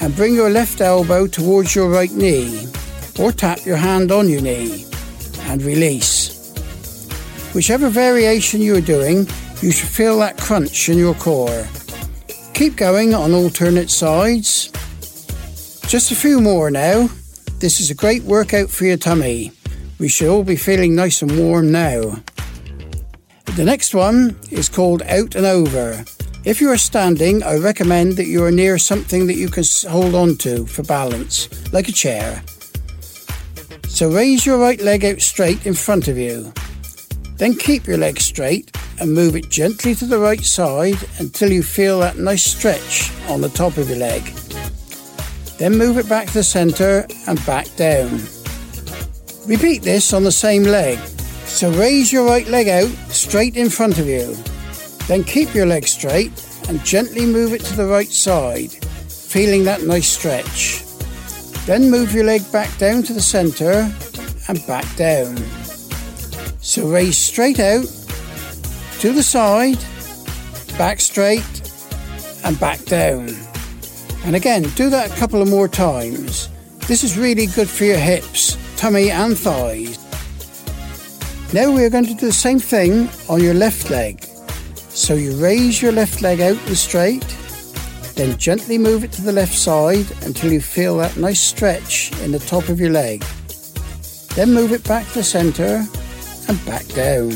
[0.00, 2.68] and bring your left elbow towards your right knee.
[3.18, 4.86] or tap your hand on your knee
[5.46, 6.52] and release.
[7.54, 9.26] Whichever variation you are doing,
[9.62, 11.66] you should feel that crunch in your core.
[12.54, 14.70] Keep going on alternate sides.
[15.88, 17.08] Just a few more now.
[17.58, 19.52] This is a great workout for your tummy.
[19.98, 22.22] We should all be feeling nice and warm now.
[23.56, 26.04] The next one is called Out and Over.
[26.44, 30.14] If you are standing, I recommend that you are near something that you can hold
[30.14, 32.42] on to for balance, like a chair.
[33.96, 36.52] So raise your right leg out straight in front of you.
[37.38, 38.70] Then keep your leg straight
[39.00, 43.40] and move it gently to the right side until you feel that nice stretch on
[43.40, 44.22] the top of your leg.
[45.56, 48.20] Then move it back to the centre and back down.
[49.46, 50.98] Repeat this on the same leg.
[51.46, 54.34] So raise your right leg out straight in front of you.
[55.08, 56.32] Then keep your leg straight
[56.68, 60.85] and gently move it to the right side, feeling that nice stretch.
[61.66, 63.92] Then move your leg back down to the centre
[64.48, 65.36] and back down.
[66.60, 67.86] So raise straight out,
[69.00, 69.78] to the side,
[70.78, 71.72] back straight,
[72.44, 73.30] and back down.
[74.24, 76.48] And again, do that a couple of more times.
[76.86, 79.98] This is really good for your hips, tummy, and thighs.
[81.52, 84.22] Now we are going to do the same thing on your left leg.
[84.88, 87.24] So you raise your left leg out and straight,
[88.16, 92.32] then gently move it to the left side until you feel that nice stretch in
[92.32, 93.22] the top of your leg.
[94.34, 95.84] Then move it back to centre
[96.48, 97.32] and back down.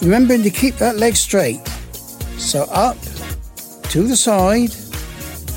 [0.00, 1.66] Remembering to keep that leg straight.
[2.38, 2.96] So up,
[3.90, 4.70] to the side,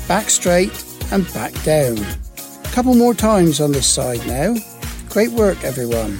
[0.08, 1.98] back straight and back down.
[1.98, 4.56] A couple more times on this side now.
[5.08, 6.18] Great work everyone.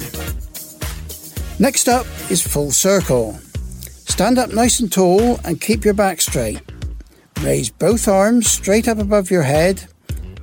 [1.59, 3.37] Next up is full circle.
[3.83, 6.61] Stand up nice and tall and keep your back straight.
[7.43, 9.83] Raise both arms straight up above your head,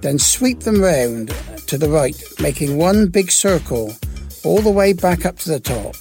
[0.01, 1.29] then sweep them round
[1.69, 3.95] to the right, making one big circle
[4.45, 5.95] all the way back up to the top.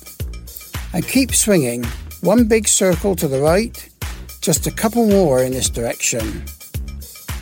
[0.93, 1.83] And keep swinging,
[2.21, 3.89] one big circle to the right,
[4.41, 6.43] just a couple more in this direction.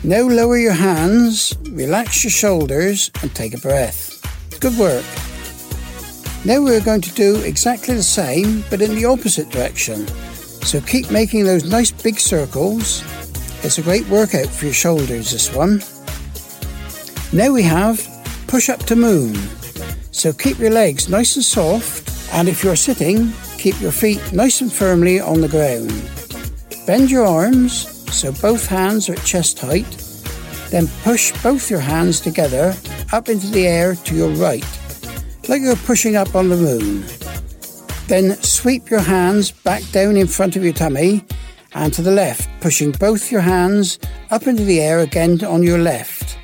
[0.04, 4.20] Now lower your hands, relax your shoulders, and take a breath.
[4.60, 5.04] Good work.
[6.44, 10.06] Now we're going to do exactly the same but in the opposite direction.
[10.62, 13.02] So keep making those nice big circles.
[13.66, 15.82] It's a great workout for your shoulders, this one.
[17.32, 17.98] Now we have
[18.46, 19.34] push up to moon.
[20.12, 24.60] So keep your legs nice and soft, and if you're sitting, keep your feet nice
[24.60, 25.90] and firmly on the ground.
[26.86, 29.90] Bend your arms so both hands are at chest height,
[30.70, 32.72] then push both your hands together
[33.12, 34.64] up into the air to your right
[35.48, 37.04] like you're pushing up on the moon.
[38.06, 41.24] Then sweep your hands back down in front of your tummy
[41.76, 43.98] and to the left, pushing both your hands
[44.30, 46.38] up into the air again on your left.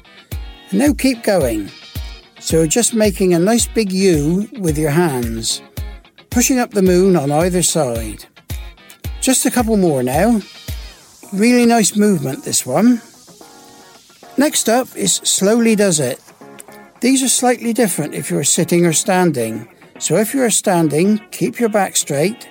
[0.71, 1.71] And now keep going.
[2.39, 5.63] So just making a nice big U with your hands,
[6.29, 8.27] pushing up the moon on either side.
[9.23, 10.41] Just a couple more now.
[11.33, 13.01] Really nice movement, this one.
[14.37, 16.21] Next up is Slowly Does It.
[17.01, 19.67] These are slightly different if you're sitting or standing.
[19.99, 22.49] So if you are standing, keep your back straight,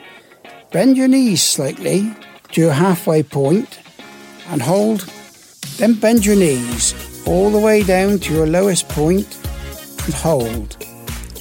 [0.71, 2.11] bend your knees slightly
[2.51, 3.79] to your halfway point
[4.47, 5.01] and hold.
[5.77, 6.93] Then bend your knees
[7.25, 9.37] all the way down to your lowest point
[10.05, 10.77] and hold.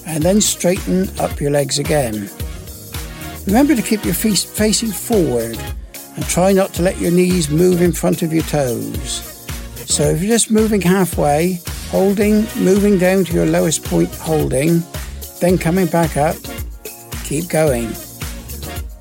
[0.07, 2.31] And then straighten up your legs again.
[3.47, 5.59] Remember to keep your feet facing forward
[6.17, 9.27] and try not to let your knees move in front of your toes.
[9.87, 14.83] So if you're just moving halfway, holding, moving down to your lowest point, holding,
[15.41, 16.37] then coming back up.
[17.25, 17.91] Keep going.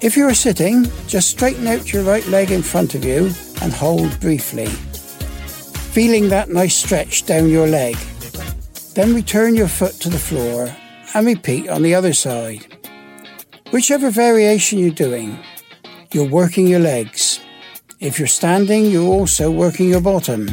[0.02, 3.32] If you are sitting, just straighten out your right leg in front of you
[3.62, 4.68] and hold briefly,
[5.92, 7.98] feeling that nice stretch down your leg.
[8.94, 10.74] Then return your foot to the floor
[11.14, 12.78] and repeat on the other side.
[13.72, 15.38] Whichever variation you're doing,
[16.14, 17.42] you're working your legs.
[18.00, 20.50] If you're standing, you're also working your bottom.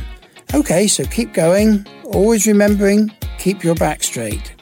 [0.55, 1.87] Okay, so keep going.
[2.03, 4.57] Always remembering, keep your back straight.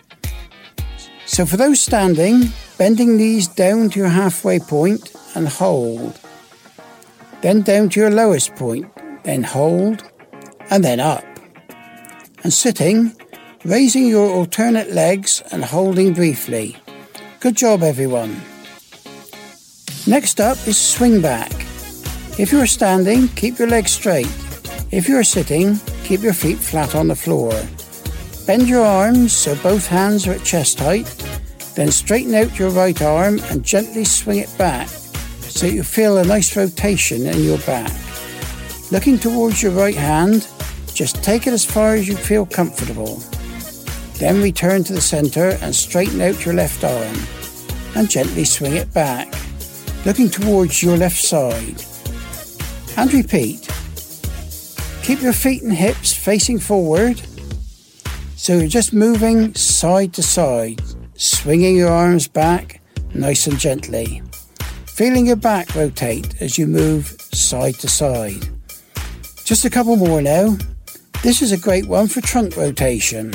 [1.24, 6.18] So for those standing, bending knees down to your halfway point and hold.
[7.42, 8.90] Then down to your lowest point,
[9.24, 10.02] then hold,
[10.70, 11.24] and then up.
[12.42, 13.14] And sitting,
[13.64, 16.76] raising your alternate legs and holding briefly.
[17.40, 18.40] Good job, everyone.
[20.06, 21.52] Next up is swing back.
[22.38, 24.28] If you are standing, keep your legs straight.
[24.90, 27.52] If you are sitting, keep your feet flat on the floor.
[28.46, 31.08] Bend your arms so both hands are at chest height,
[31.74, 36.24] then straighten out your right arm and gently swing it back so you feel a
[36.24, 37.92] nice rotation in your back.
[38.90, 40.48] Looking towards your right hand,
[40.94, 43.22] just take it as far as you feel comfortable.
[44.18, 47.16] Then return to the centre and straighten out your left arm
[47.96, 49.32] and gently swing it back,
[50.04, 51.82] looking towards your left side.
[52.96, 53.68] And repeat.
[55.02, 57.20] Keep your feet and hips facing forward
[58.36, 60.82] so you're just moving side to side,
[61.14, 62.80] swinging your arms back
[63.14, 64.22] nice and gently.
[64.86, 68.48] Feeling your back rotate as you move side to side.
[69.44, 70.56] Just a couple more now.
[71.22, 73.32] This is a great one for trunk rotation.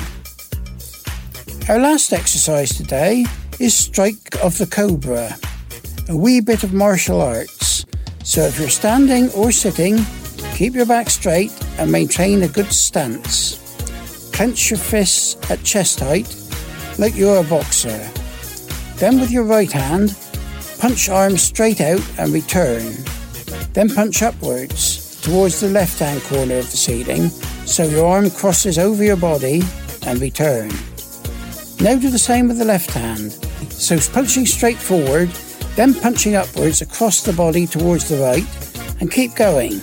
[1.67, 3.25] Our last exercise today
[3.59, 5.35] is Strike of the Cobra,
[6.07, 7.85] a wee bit of martial arts.
[8.23, 9.99] So if you're standing or sitting,
[10.55, 13.57] keep your back straight and maintain a good stance.
[14.33, 16.38] Clench your fists at chest height
[16.99, 17.97] like you're a boxer.
[18.97, 20.17] Then with your right hand,
[20.79, 22.93] punch arm straight out and return.
[23.71, 27.29] Then punch upwards towards the left hand corner of the ceiling
[27.65, 29.61] so your arm crosses over your body
[30.05, 30.69] and return.
[31.79, 33.31] Now do the same with the left hand.
[33.71, 35.29] So punching straight forward,
[35.77, 38.45] then punching upwards across the body towards the right,
[38.99, 39.79] and keep going.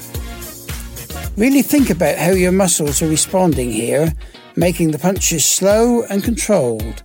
[1.38, 4.12] Really think about how your muscles are responding here
[4.56, 7.02] making the punches slow and controlled.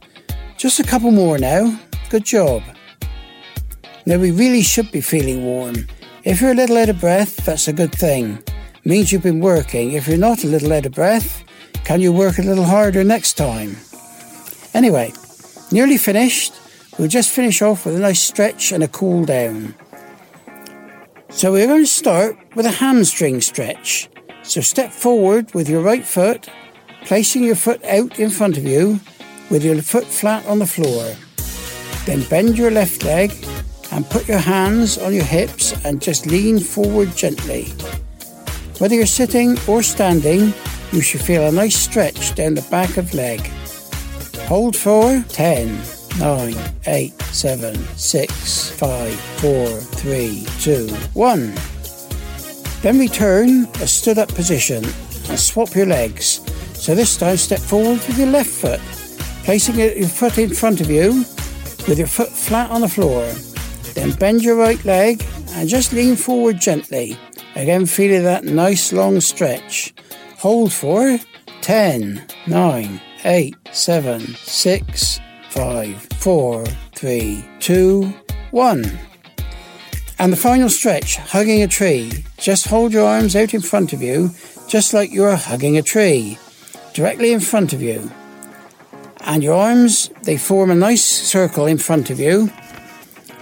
[0.58, 1.78] Just a couple more now.
[2.10, 2.64] Good job.
[4.06, 5.88] Now we really should be feeling warm.
[6.24, 8.42] If you're a little out of breath, that's a good thing.
[8.84, 9.92] Means you've been working.
[9.92, 11.44] If you're not a little out of breath,
[11.84, 13.76] can you work a little harder next time?
[14.74, 15.14] Anyway,
[15.72, 16.54] nearly finished.
[16.98, 19.76] We'll just finish off with a nice stretch and a cool down.
[21.30, 24.10] So we're going to start with a hamstring stretch.
[24.44, 26.50] So step forward with your right foot
[27.06, 29.00] placing your foot out in front of you
[29.50, 31.16] with your foot flat on the floor.
[32.06, 33.32] Then bend your left leg
[33.92, 37.66] and put your hands on your hips and just lean forward gently.
[38.80, 40.54] Whether you're sitting or standing,
[40.92, 43.42] you should feel a nice stretch down the back of leg.
[44.48, 45.80] Hold for 10,
[46.20, 46.56] 9,
[46.88, 51.54] 8, 7, 6, 5, 4, 3, 2, 1.
[52.82, 54.84] Then return a stood up position
[55.30, 56.40] and swap your legs
[56.82, 58.80] so this time step forward with your left foot,
[59.44, 61.24] placing your foot in front of you
[61.88, 63.24] with your foot flat on the floor.
[63.94, 67.20] Then bend your right leg and just lean forward gently.
[67.56, 69.94] Again, feeling that nice long stretch.
[70.40, 71.20] Hold for
[71.62, 75.20] 10, 9, 8, 7, 6,
[75.50, 78.14] 5, 4, 3, 2,
[78.50, 79.00] 1.
[80.18, 82.26] And the final stretch, hugging a tree.
[82.40, 84.32] Just hold your arms out in front of you,
[84.68, 86.40] just like you're hugging a tree
[86.94, 88.12] directly in front of you.
[89.22, 92.52] And your arms, they form a nice circle in front of you.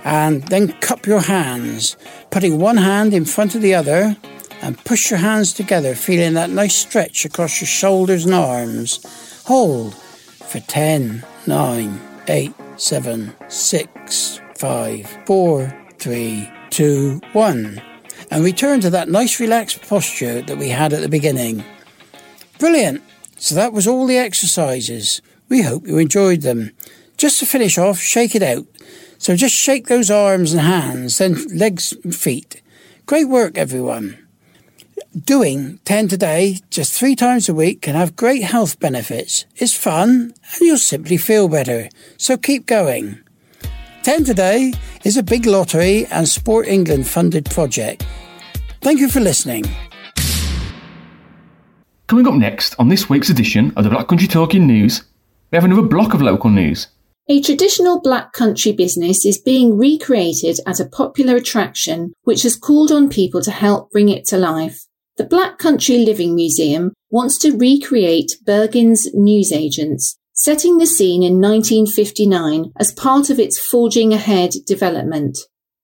[0.03, 1.97] And then cup your hands,
[2.31, 4.15] putting one hand in front of the other
[4.61, 8.99] and push your hands together, feeling that nice stretch across your shoulders and arms.
[9.45, 17.81] Hold for 10, 9, 8, 7, 6, 5, 4, 3, 2, 1.
[18.31, 21.63] And return to that nice relaxed posture that we had at the beginning.
[22.59, 23.01] Brilliant!
[23.39, 25.21] So that was all the exercises.
[25.47, 26.71] We hope you enjoyed them.
[27.17, 28.65] Just to finish off, shake it out.
[29.17, 32.61] So just shake those arms and hands, then legs and feet.
[33.05, 34.17] Great work, everyone.
[35.25, 39.45] Doing 10 today, just three times a week, can have great health benefits.
[39.55, 41.89] It's fun, and you'll simply feel better.
[42.17, 43.19] So keep going.
[44.03, 44.73] 10 today
[45.03, 48.05] is a big lottery and Sport England funded project.
[48.81, 49.65] Thank you for listening.
[52.09, 55.03] Coming up next on this week's edition of the Black Country Talking News,
[55.51, 56.87] we have another block of local news.
[57.27, 62.91] A traditional black country business is being recreated at a popular attraction which has called
[62.91, 64.85] on people to help bring it to life.
[65.17, 72.71] The Black Country Living Museum wants to recreate Bergen's newsagents, setting the scene in 1959
[72.79, 75.37] as part of its Forging Ahead development.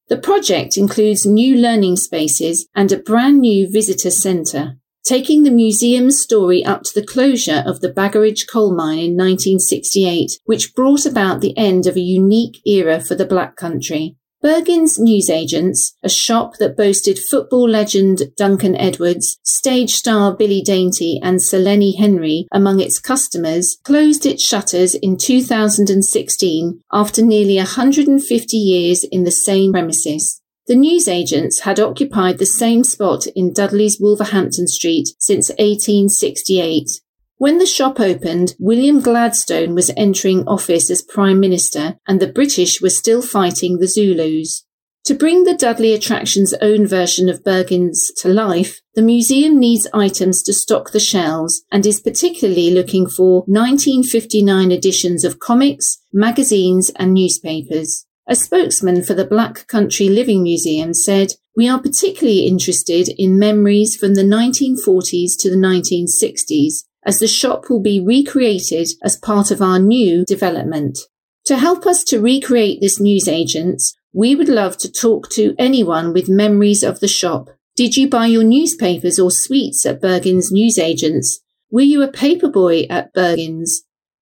[0.08, 6.20] The project includes new learning spaces and a brand new visitor centre taking the museum's
[6.20, 11.42] story up to the closure of the Baggeridge coal mine in 1968, which brought about
[11.42, 14.18] the end of a unique era for the Black Country.
[14.44, 21.42] Bergen's Newsagents, a shop that boasted football legend Duncan Edwards, stage star Billy Dainty and
[21.42, 29.04] Sir Lenny Henry among its customers, closed its shutters in 2016 after nearly 150 years
[29.04, 30.42] in the same premises.
[30.68, 36.90] The newsagents had occupied the same spot in Dudley's Wolverhampton Street since 1868.
[37.38, 42.82] When the shop opened, William Gladstone was entering office as Prime Minister and the British
[42.82, 44.66] were still fighting the Zulus.
[45.04, 50.42] To bring the Dudley Attraction's own version of Bergens to life, the museum needs items
[50.44, 57.14] to stock the shelves and is particularly looking for 1959 editions of comics, magazines and
[57.14, 58.08] newspapers.
[58.28, 63.96] A spokesman for the Black Country Living Museum said, we are particularly interested in memories
[63.96, 69.62] from the 1940s to the 1960s, as the shop will be recreated as part of
[69.62, 70.98] our new development.
[71.46, 76.28] To help us to recreate this newsagents, we would love to talk to anyone with
[76.28, 77.50] memories of the shop.
[77.76, 81.42] Did you buy your newspapers or sweets at Bergens newsagents?
[81.70, 83.82] Were you a paperboy at Bergens?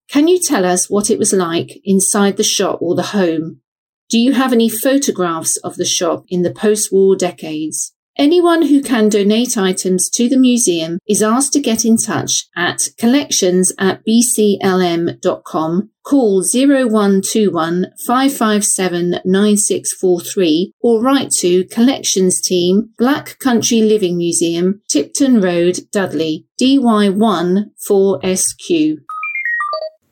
[0.09, 3.61] Can you tell us what it was like inside the shop or the home?
[4.09, 7.93] Do you have any photographs of the shop in the post-war decades?
[8.15, 12.89] Anyone who can donate items to the museum is asked to get in touch at
[12.99, 24.15] collections at bclm.com, call 0121 557 9643 or write to Collections Team, Black Country Living
[24.15, 28.97] Museum, Tipton Road, Dudley, DY1 4SQ.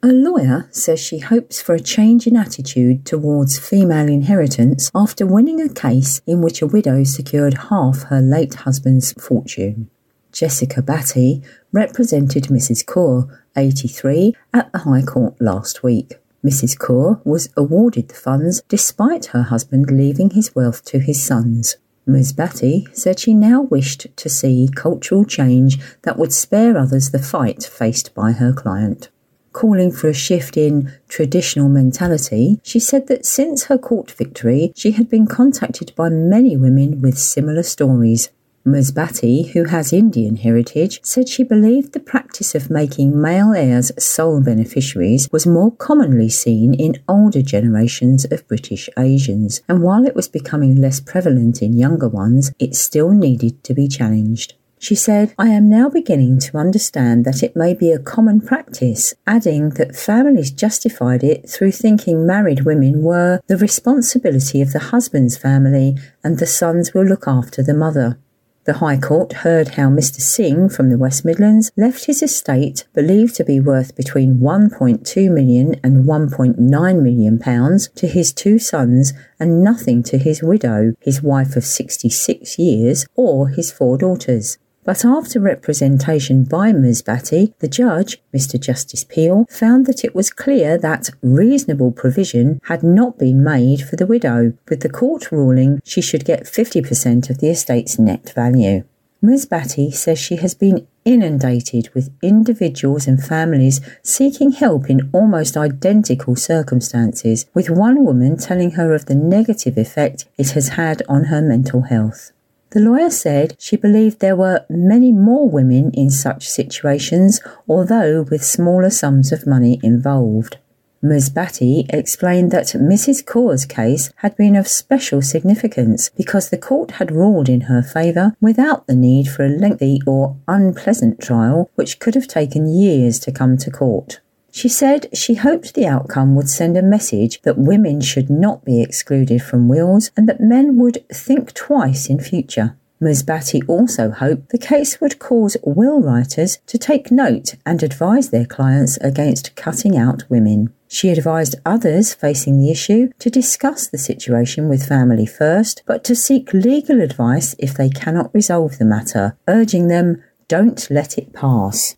[0.04, 5.62] A lawyer says she hopes for a change in attitude towards female inheritance after winning
[5.62, 9.92] a case in which a widow secured half her late husband's fortune.
[10.32, 12.84] Jessica Batty represented Mrs.
[12.84, 16.18] Kaur, 83, at the High Court last week.
[16.44, 16.76] Mrs.
[16.80, 21.78] Kaur was awarded the funds despite her husband leaving his wealth to his sons.
[22.08, 22.34] Ms.
[22.34, 27.62] Batty said she now wished to see cultural change that would spare others the fight
[27.62, 29.10] faced by her client
[29.54, 34.92] calling for a shift in traditional mentality, she said that since her court victory, she
[34.92, 38.30] had been contacted by many women with similar stories.
[38.64, 38.92] Ms.
[38.92, 44.40] Batty, who has Indian heritage, said she believed the practice of making male heirs sole
[44.40, 50.28] beneficiaries was more commonly seen in older generations of British Asians, and while it was
[50.28, 54.54] becoming less prevalent in younger ones, it still needed to be challenged.
[54.84, 59.14] She said, I am now beginning to understand that it may be a common practice,
[59.28, 65.38] adding that families justified it through thinking married women were the responsibility of the husband's
[65.38, 68.18] family and the sons will look after the mother.
[68.64, 70.20] The High Court heard how Mr.
[70.20, 75.76] Singh from the West Midlands left his estate, believed to be worth between 1.2 million
[75.84, 76.58] and 1.9
[77.04, 82.58] million pounds, to his two sons and nothing to his widow, his wife of 66
[82.58, 84.58] years, or his four daughters.
[84.84, 87.04] But after representation by Ms.
[87.04, 88.60] Batty, the judge, Mr.
[88.60, 93.96] Justice Peel, found that it was clear that reasonable provision had not been made for
[93.96, 98.84] the widow, with the court ruling she should get 50% of the estate's net value.
[99.22, 99.46] Ms.
[99.46, 106.36] Batty says she has been inundated with individuals and families seeking help in almost identical
[106.36, 111.40] circumstances, with one woman telling her of the negative effect it has had on her
[111.40, 112.32] mental health.
[112.72, 118.46] The lawyer said she believed there were many more women in such situations, although with
[118.46, 120.58] smaller sums of money involved.
[121.02, 121.30] Ms.
[121.32, 123.26] Batty explained that Mrs.
[123.26, 128.38] Kaur's case had been of special significance because the court had ruled in her favour
[128.40, 133.34] without the need for a lengthy or unpleasant trial which could have taken years to
[133.34, 134.22] come to court.
[134.52, 138.82] She said she hoped the outcome would send a message that women should not be
[138.82, 142.76] excluded from wills and that men would think twice in future.
[143.00, 143.24] Ms.
[143.24, 148.46] Batty also hoped the case would cause will writers to take note and advise their
[148.46, 150.72] clients against cutting out women.
[150.88, 156.16] She advised others facing the issue to discuss the situation with family first, but to
[156.16, 161.96] seek legal advice if they cannot resolve the matter, urging them don't let it pass.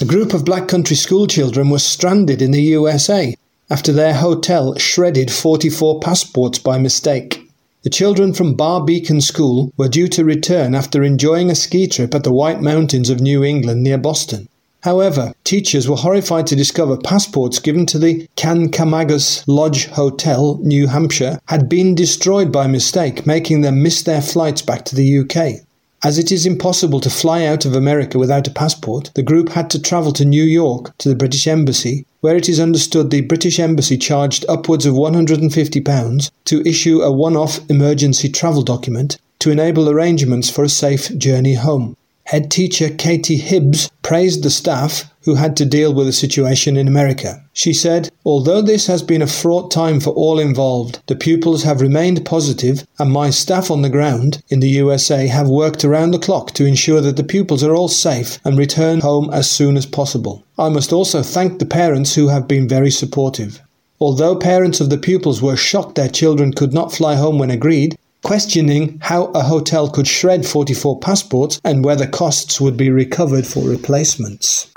[0.00, 3.36] A group of Black Country schoolchildren were stranded in the USA
[3.70, 7.48] after their hotel shredded 44 passports by mistake.
[7.84, 12.12] The children from Barr Beacon School were due to return after enjoying a ski trip
[12.12, 14.48] at the White Mountains of New England near Boston.
[14.80, 21.38] However, teachers were horrified to discover passports given to the Kancamagus Lodge Hotel, New Hampshire,
[21.46, 25.63] had been destroyed by mistake, making them miss their flights back to the UK.
[26.04, 29.70] As it is impossible to fly out of America without a passport, the group had
[29.70, 33.58] to travel to New York to the British Embassy, where it is understood the British
[33.58, 39.88] Embassy charged upwards of £150 to issue a one off emergency travel document to enable
[39.88, 41.96] arrangements for a safe journey home.
[42.26, 46.88] Head teacher Katie Hibbs praised the staff who had to deal with the situation in
[46.88, 47.42] America.
[47.52, 51.82] She said, Although this has been a fraught time for all involved, the pupils have
[51.82, 56.18] remained positive and my staff on the ground in the USA have worked around the
[56.18, 59.84] clock to ensure that the pupils are all safe and return home as soon as
[59.84, 60.42] possible.
[60.58, 63.60] I must also thank the parents who have been very supportive.
[64.00, 67.96] Although parents of the pupils were shocked their children could not fly home when agreed,
[68.24, 73.68] questioning how a hotel could shred 44 passports and whether costs would be recovered for
[73.68, 74.72] replacements.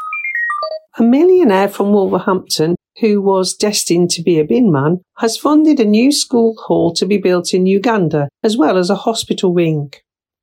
[1.00, 5.86] A millionaire from Wolverhampton, who was destined to be a bin man, has funded a
[5.86, 9.94] new school hall to be built in Uganda, as well as a hospital wing.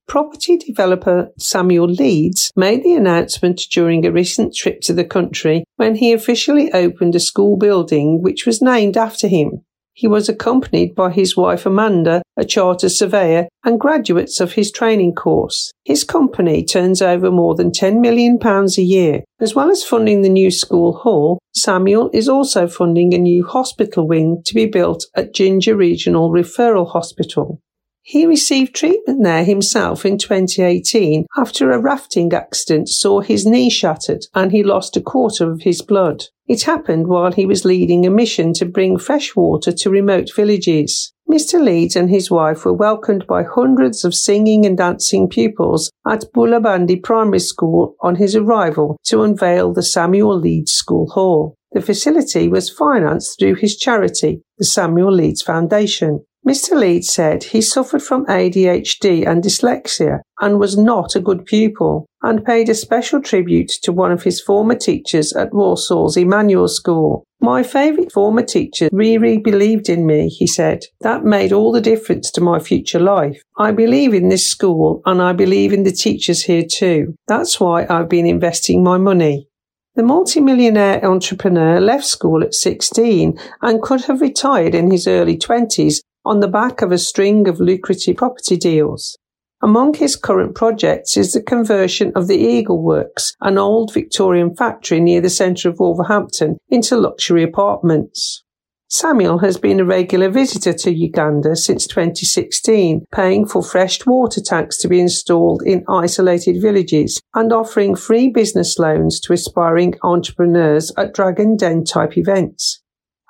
[0.07, 5.96] Property developer Samuel Leeds made the announcement during a recent trip to the country when
[5.96, 9.64] he officially opened a school building which was named after him.
[9.97, 15.14] He was accompanied by his wife Amanda, a charter surveyor, and graduates of his training
[15.14, 15.70] course.
[15.84, 19.22] His company turns over more than £10 million a year.
[19.40, 24.09] As well as funding the new school hall, Samuel is also funding a new hospital
[24.09, 27.61] wing to be built at Jinja Regional Referral Hospital.
[28.07, 34.26] He received treatment there himself in 2018 after a rafting accident saw his knee shattered
[34.34, 36.24] and he lost a quarter of his blood.
[36.46, 41.14] It happened while he was leading a mission to bring fresh water to remote villages.
[41.30, 41.59] Mr.
[41.59, 47.02] Leeds and his wife were welcomed by hundreds of singing and dancing pupils at Bulabandi
[47.02, 51.55] Primary School on his arrival to unveil the Samuel Leeds School Hall.
[51.72, 56.22] The facility was financed through his charity, the Samuel Leeds Foundation.
[56.47, 56.78] Mr.
[56.78, 62.45] Leeds said he suffered from ADHD and dyslexia and was not a good pupil and
[62.45, 67.24] paid a special tribute to one of his former teachers at Walsall's Emmanuel School.
[67.40, 70.84] My favourite former teacher really believed in me, he said.
[71.01, 73.40] That made all the difference to my future life.
[73.59, 77.14] I believe in this school and I believe in the teachers here too.
[77.26, 79.49] That's why I've been investing my money.
[79.95, 86.01] The multimillionaire entrepreneur left school at 16 and could have retired in his early 20s
[86.25, 89.18] on the back of a string of lucrative property deals.
[89.62, 95.01] Among his current projects is the conversion of the Eagle Works, an old Victorian factory
[95.01, 98.45] near the centre of Wolverhampton, into luxury apartments.
[98.91, 104.77] Samuel has been a regular visitor to Uganda since 2016, paying for fresh water tanks
[104.79, 111.14] to be installed in isolated villages and offering free business loans to aspiring entrepreneurs at
[111.14, 112.84] Dragon Den type events.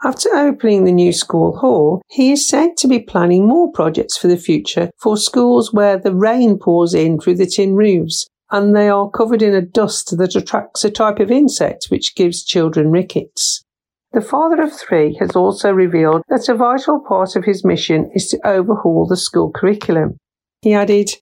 [0.05, 4.29] After opening the new school hall, he is said to be planning more projects for
[4.29, 8.91] the future for schools where the rain pours in through the tin roofs and they
[8.91, 13.65] are covered in a dust that attracts a type of insect which gives children rickets.
[14.13, 18.29] The father of three has also revealed that a vital part of his mission is
[18.29, 20.19] to overhaul the school curriculum.
[20.61, 21.13] He added,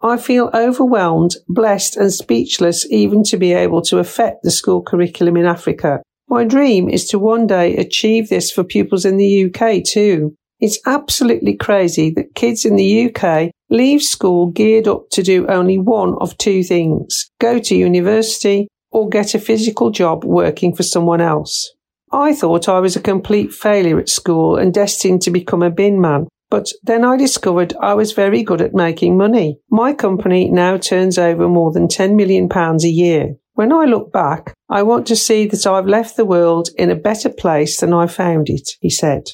[0.00, 5.36] I feel overwhelmed, blessed, and speechless even to be able to affect the school curriculum
[5.36, 6.02] in Africa.
[6.30, 10.34] My dream is to one day achieve this for pupils in the UK too.
[10.60, 15.78] It's absolutely crazy that kids in the UK leave school geared up to do only
[15.78, 21.20] one of two things go to university or get a physical job working for someone
[21.20, 21.72] else.
[22.12, 26.00] I thought I was a complete failure at school and destined to become a bin
[26.00, 29.58] man, but then I discovered I was very good at making money.
[29.70, 33.34] My company now turns over more than £10 million a year.
[33.58, 36.94] When I look back, I want to see that I've left the world in a
[36.94, 39.30] better place than I found it, he said.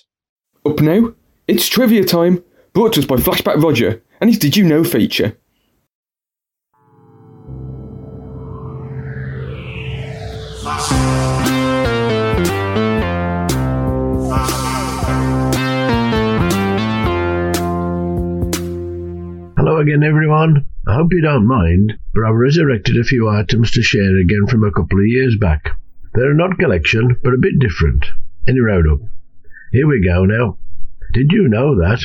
[0.65, 1.13] Up now,
[1.47, 5.37] it's trivia time, brought to us by Flashback Roger and his Did You Know feature.
[19.81, 20.67] Again, everyone.
[20.87, 24.65] I hope you don't mind, but I've resurrected a few items to share again from
[24.65, 25.77] a couple of years back.
[26.15, 28.07] They're not collection, but a bit different.
[28.49, 29.01] Any road up.
[29.73, 30.59] Here we go now.
[31.13, 32.03] Did you know that?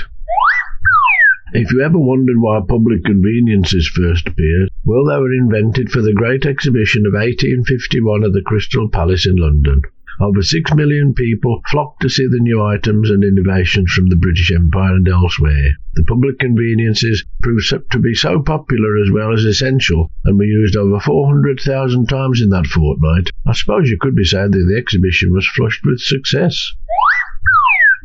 [1.54, 6.14] If you ever wondered why public conveniences first appeared, well, they were invented for the
[6.14, 9.84] Great Exhibition of 1851 at the Crystal Palace in London.
[10.22, 14.52] Over six million people flocked to see the new items and innovations from the British
[14.52, 15.78] Empire and elsewhere.
[15.94, 20.76] The public conveniences proved to be so popular as well as essential, and were used
[20.76, 23.30] over 400,000 times in that fortnight.
[23.48, 26.74] I suppose you could be saying that the exhibition was flushed with success.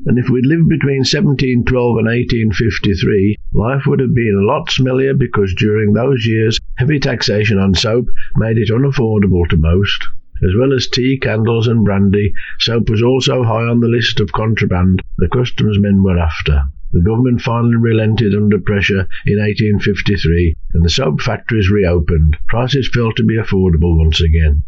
[0.07, 5.19] And if we'd lived between 1712 and 1853, life would have been a lot smellier
[5.19, 8.07] because during those years heavy taxation on soap
[8.37, 10.05] made it unaffordable to most.
[10.43, 14.33] As well as tea, candles, and brandy, soap was also high on the list of
[14.33, 16.65] contraband the customs men were after.
[16.93, 22.37] The government finally relented under pressure in 1853, and the soap factories reopened.
[22.47, 24.65] Prices fell to be affordable once again.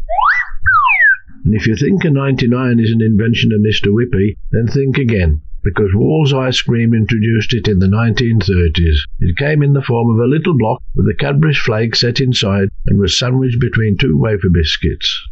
[1.45, 3.93] And if you think a 99 is an invention of Mr.
[3.93, 8.99] Whippy, then think again, because Wall's Ice Cream introduced it in the 1930s.
[9.19, 12.69] It came in the form of a little block with a Cadbury's flake set inside
[12.85, 15.27] and was sandwiched between two wafer biscuits.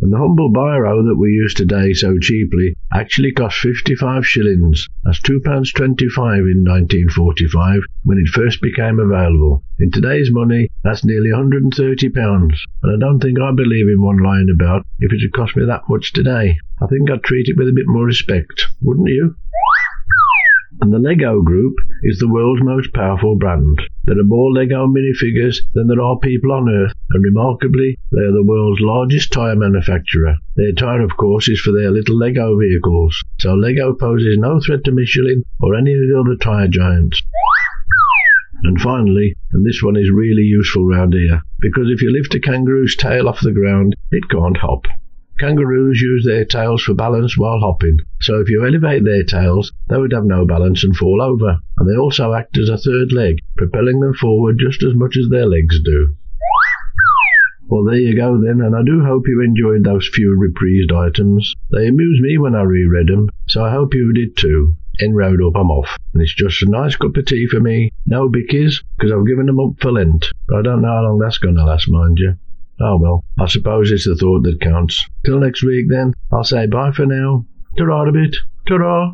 [0.00, 4.88] And the humble biro that we use today so cheaply actually cost 55 shillings.
[5.04, 5.80] That's £2.25
[6.50, 9.62] in 1945 when it first became available.
[9.78, 11.74] In today's money, that's nearly £130,
[12.16, 12.52] and
[12.84, 15.88] I don't think I'd believe in one lying about if it had cost me that
[15.88, 16.56] much today.
[16.82, 19.36] I think I'd treat it with a bit more respect, wouldn't you?
[20.80, 23.78] And the Lego Group is the world's most powerful brand.
[24.04, 28.32] There are more Lego minifigures than there are people on Earth, and remarkably, they are
[28.32, 30.36] the world's largest tyre manufacturer.
[30.56, 34.82] Their tyre, of course, is for their little Lego vehicles, so Lego poses no threat
[34.84, 37.22] to Michelin or any of the other tyre giants.
[38.64, 42.40] And finally, and this one is really useful round here, because if you lift a
[42.40, 44.86] kangaroo's tail off the ground, it can't hop.
[45.38, 49.98] Kangaroos use their tails for balance while hopping, so if you elevate their tails, they
[49.98, 51.58] would have no balance and fall over.
[51.76, 55.28] And they also act as a third leg, propelling them forward just as much as
[55.28, 56.16] their legs do.
[57.66, 61.54] Well, there you go then, and I do hope you enjoyed those few reprised items.
[61.72, 64.76] They amused me when I reread them, so I hope you did too.
[65.00, 67.90] En road up, I'm off, and it's just a nice cup of tea for me.
[68.06, 70.30] No bickies, because I've given them up for Lent.
[70.46, 72.36] But I don't know how long that's going to last, mind you.
[72.80, 75.04] Oh well, I suppose it's the thought that counts.
[75.24, 77.44] Till next week then, I'll say bye for now.
[77.78, 78.36] Ta-ra a bit.
[78.68, 79.10] Ta-ra.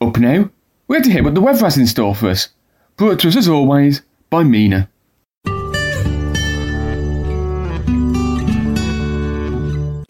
[0.00, 0.50] Up now,
[0.86, 2.48] we had to hear what the weather has in store for us.
[3.00, 4.90] Brought to us as always by Mina.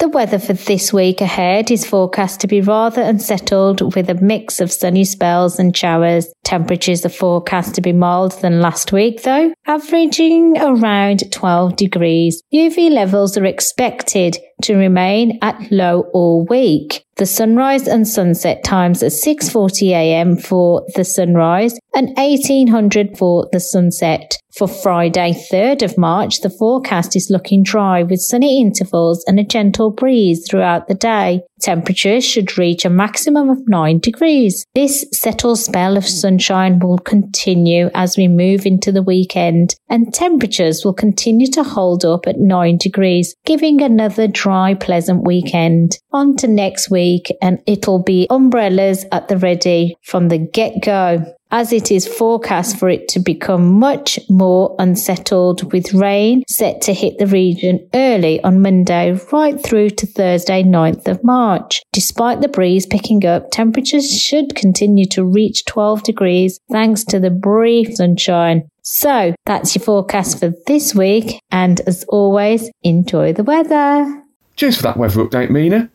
[0.00, 4.58] The weather for this week ahead is forecast to be rather unsettled with a mix
[4.58, 6.26] of sunny spells and showers.
[6.42, 12.42] Temperatures are forecast to be milder than last week though, averaging around 12 degrees.
[12.52, 17.04] UV levels are expected to remain at low all week.
[17.20, 20.38] The sunrise and sunset times are 6:40 a.m.
[20.38, 24.38] for the sunrise and 1800 for the sunset.
[24.56, 29.44] For Friday, 3rd of March, the forecast is looking dry with sunny intervals and a
[29.44, 31.42] gentle breeze throughout the day.
[31.60, 34.66] Temperatures should reach a maximum of 9 degrees.
[34.74, 40.84] This settled spell of sunshine will continue as we move into the weekend, and temperatures
[40.84, 45.96] will continue to hold up at 9 degrees, giving another dry, pleasant weekend.
[46.12, 51.24] On to next week, and it'll be umbrellas at the ready from the get go
[51.50, 56.94] as it is forecast for it to become much more unsettled with rain set to
[56.94, 61.82] hit the region early on Monday right through to Thursday 9th of March.
[61.92, 67.30] Despite the breeze picking up, temperatures should continue to reach 12 degrees thanks to the
[67.30, 68.68] brief sunshine.
[68.82, 74.24] So that's your forecast for this week and as always, enjoy the weather.
[74.56, 75.90] Cheers for that weather update, Mina.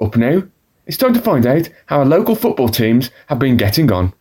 [0.00, 0.42] Up now,
[0.86, 4.12] it's time to find out how our local football teams have been getting on.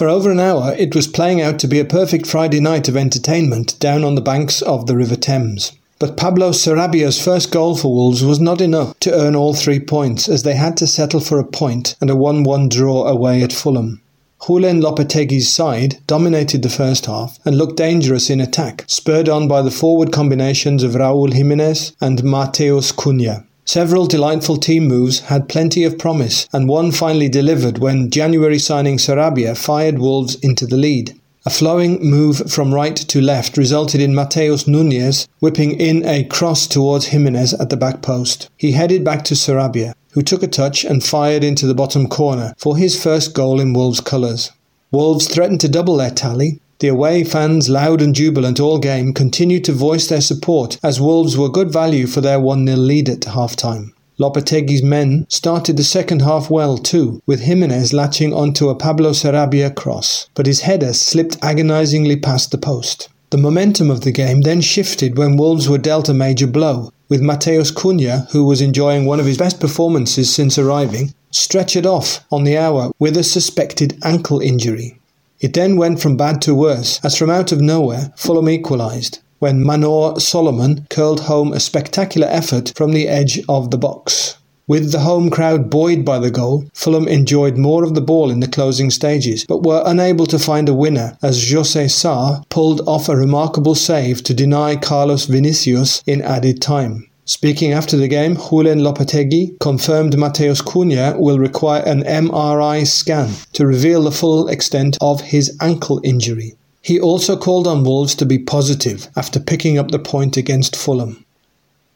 [0.00, 2.96] For over an hour, it was playing out to be a perfect Friday night of
[2.96, 5.72] entertainment down on the banks of the River Thames.
[5.98, 10.26] But Pablo Sarabia's first goal for Wolves was not enough to earn all three points,
[10.26, 13.52] as they had to settle for a point and a 1 1 draw away at
[13.52, 14.00] Fulham.
[14.40, 19.60] Julen Lopetegui's side dominated the first half and looked dangerous in attack, spurred on by
[19.60, 23.44] the forward combinations of Raul Jimenez and Matheus Cunha.
[23.72, 28.96] Several delightful team moves had plenty of promise, and one finally delivered when January signing
[28.96, 31.16] Sarabia fired Wolves into the lead.
[31.46, 36.66] A flowing move from right to left resulted in Matheus Nunes whipping in a cross
[36.66, 38.50] towards Jimenez at the back post.
[38.56, 42.54] He headed back to Sarabia, who took a touch and fired into the bottom corner
[42.58, 44.50] for his first goal in Wolves' colours.
[44.90, 49.64] Wolves threatened to double their tally, the away fans, loud and jubilant all game, continued
[49.64, 53.24] to voice their support as Wolves were good value for their 1 0 lead at
[53.24, 53.94] half time.
[54.18, 59.74] Lopetegui's men started the second half well too, with Jimenez latching onto a Pablo Sarabia
[59.74, 63.08] cross, but his header slipped agonisingly past the post.
[63.30, 67.22] The momentum of the game then shifted when Wolves were dealt a major blow, with
[67.22, 72.44] Matheus Cunha, who was enjoying one of his best performances since arriving, stretchered off on
[72.44, 74.99] the hour with a suspected ankle injury.
[75.40, 79.64] It then went from bad to worse, as from out of nowhere, Fulham equalised, when
[79.64, 84.36] Manor Solomon curled home a spectacular effort from the edge of the box.
[84.68, 88.38] With the home crowd buoyed by the goal, Fulham enjoyed more of the ball in
[88.38, 93.08] the closing stages, but were unable to find a winner as Jose Sa pulled off
[93.08, 97.09] a remarkable save to deny Carlos Vinicius in added time.
[97.32, 103.68] Speaking after the game, Julen Lopetegui confirmed Matheus Cunha will require an MRI scan to
[103.68, 106.56] reveal the full extent of his ankle injury.
[106.82, 111.24] He also called on Wolves to be positive after picking up the point against Fulham.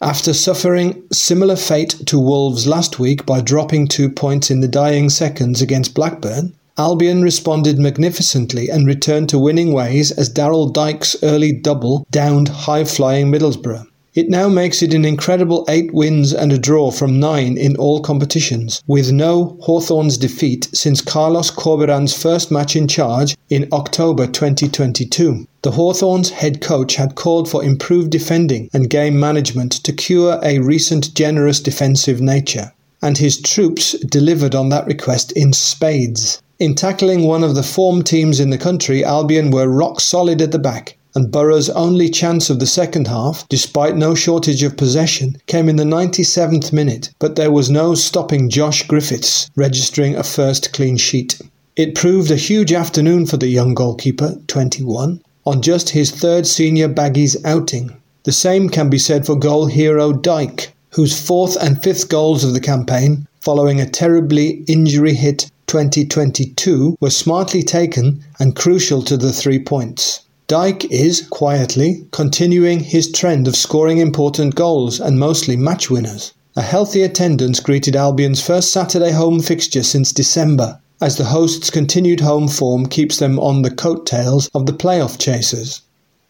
[0.01, 5.11] After suffering similar fate to Wolves last week by dropping two points in the dying
[5.11, 11.51] seconds against Blackburn, Albion responded magnificently and returned to winning ways as Daryl Dykes' early
[11.51, 13.89] double downed high flying Middlesbrough.
[14.15, 17.99] It now makes it an incredible eight wins and a draw from nine in all
[17.99, 25.49] competitions, with no Hawthorns defeat since Carlos Corberan's first match in charge in October 2022.
[25.63, 30.61] The Hawthorns head coach had called for improved defending and game management to cure a
[30.61, 36.41] recent generous defensive nature, and his troops delivered on that request in spades.
[36.61, 40.53] In tackling one of the form teams in the country, Albion were rock solid at
[40.53, 45.37] the back, and Borough's only chance of the second half, despite no shortage of possession,
[45.47, 50.73] came in the 97th minute, but there was no stopping Josh Griffiths registering a first
[50.73, 51.41] clean sheet.
[51.77, 56.89] It proved a huge afternoon for the young goalkeeper, 21, on just his third senior
[56.89, 57.97] baggies outing.
[58.25, 62.55] The same can be said for goal hero Dyke, whose fourth and fifth goals of
[62.55, 69.33] the campaign, following a terribly injury hit 2022, were smartly taken and crucial to the
[69.33, 70.24] three points.
[70.47, 76.35] Dike is, quietly, continuing his trend of scoring important goals and mostly match winners.
[76.55, 82.21] A healthy attendance greeted Albion's first Saturday home fixture since December, as the hosts' continued
[82.21, 85.81] home form keeps them on the coattails of the playoff chasers.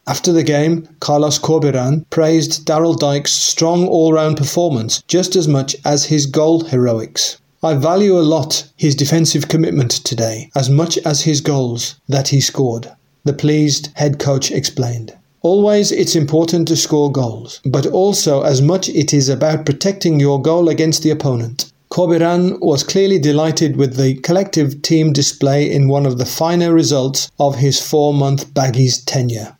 [0.06, 5.74] After the game, Carlos Corberan praised Daryl Dike's strong all round performance just as much
[5.84, 7.38] as his goal heroics.
[7.64, 12.40] I value a lot his defensive commitment today, as much as his goals that he
[12.40, 12.92] scored
[13.24, 15.12] the pleased head coach explained.
[15.42, 20.40] Always it's important to score goals, but also as much it is about protecting your
[20.40, 21.70] goal against the opponent.
[21.90, 27.30] Corberan was clearly delighted with the collective team display in one of the finer results
[27.38, 29.56] of his four month Baggies tenure.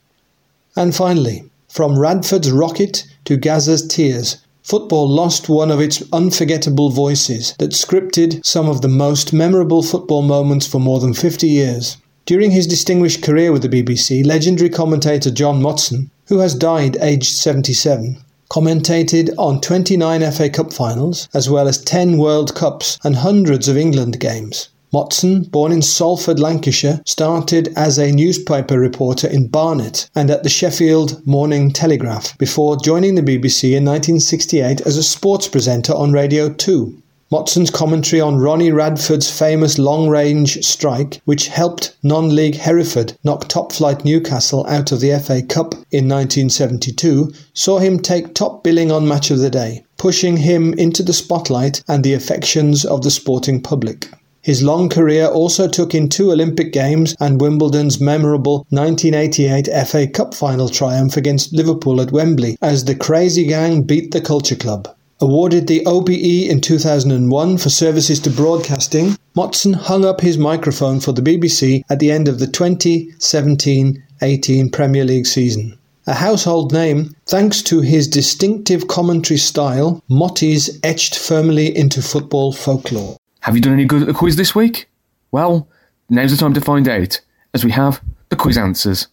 [0.75, 7.55] And finally, from Radford's rocket to Gazza's tears, football lost one of its unforgettable voices
[7.59, 11.99] that scripted some of the most memorable football moments for more than 50 years.
[12.27, 17.37] During his distinguished career with the BBC, legendary commentator John Motson, who has died aged
[17.37, 18.17] 77,
[18.51, 23.77] commentated on 29 FA Cup finals, as well as 10 World Cups and hundreds of
[23.77, 24.71] England games.
[24.91, 30.49] Motson, born in Salford, Lancashire, started as a newspaper reporter in Barnet and at the
[30.49, 36.49] Sheffield Morning Telegraph before joining the BBC in 1968 as a sports presenter on Radio
[36.49, 37.03] 2.
[37.33, 43.49] Motson's commentary on Ronnie Radford's famous long range strike, which helped non league Hereford knock
[43.49, 48.93] top flight Newcastle out of the FA Cup in 1972, saw him take top billing
[48.93, 53.11] on Match of the Day, pushing him into the spotlight and the affections of the
[53.11, 54.07] sporting public.
[54.43, 60.35] His long career also took in two Olympic Games and Wimbledon's memorable 1988 FA Cup
[60.35, 64.94] final triumph against Liverpool at Wembley as the Crazy Gang beat the Culture Club.
[65.21, 71.13] Awarded the OBE in 2001 for services to broadcasting, Motson hung up his microphone for
[71.13, 75.79] the BBC at the end of the 2017 18 Premier League season.
[76.07, 83.17] A household name, thanks to his distinctive commentary style, Motty's etched firmly into football folklore.
[83.41, 84.89] Have you done any good at the quiz this week?
[85.31, 85.69] Well,
[86.11, 87.21] now's the time to find out,
[87.55, 89.09] as we have the quiz answers.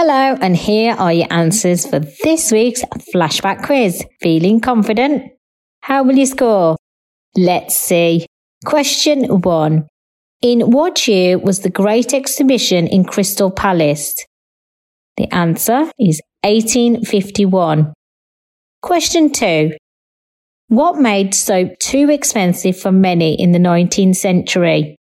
[0.00, 4.06] Hello, and here are your answers for this week's flashback quiz.
[4.20, 5.32] Feeling confident?
[5.80, 6.76] How will you score?
[7.34, 8.24] Let's see.
[8.64, 9.88] Question one.
[10.40, 14.14] In what year was the Great Exhibition in Crystal Palace?
[15.16, 17.92] The answer is 1851.
[18.80, 19.72] Question two.
[20.68, 24.94] What made soap too expensive for many in the 19th century?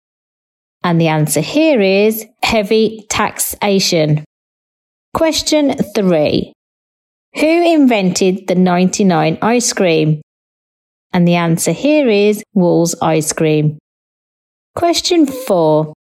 [0.84, 4.24] And the answer here is heavy taxation.
[5.14, 6.52] Question three.
[7.36, 10.20] Who invented the 99 ice cream?
[11.12, 13.78] And the answer here is Wool's Ice Cream.
[14.74, 15.94] Question four.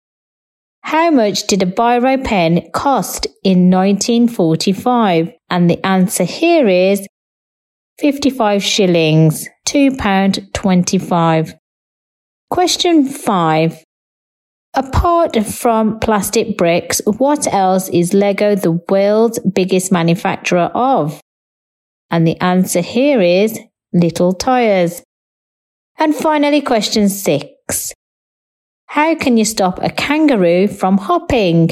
[0.82, 5.32] How much did a biro pen cost in 1945?
[5.52, 7.08] And the answer here is
[8.00, 11.54] 55 shillings, £2.25.
[12.50, 13.83] Question five.
[14.76, 21.22] Apart from plastic bricks, what else is Lego the world's biggest manufacturer of?
[22.10, 23.60] And the answer here is
[23.94, 25.04] little tires.
[26.00, 27.94] And finally, question six.
[28.88, 31.72] How can you stop a kangaroo from hopping?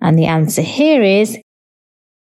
[0.00, 1.38] And the answer here is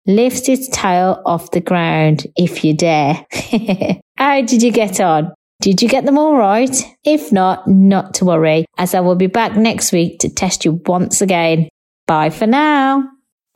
[0.06, 3.26] lift its tail off the ground if you dare.
[4.18, 5.32] How did you get on?
[5.60, 6.74] Did you get them all right?
[7.04, 10.80] If not, not to worry, as I will be back next week to test you
[10.86, 11.68] once again.
[12.06, 13.10] Bye for now.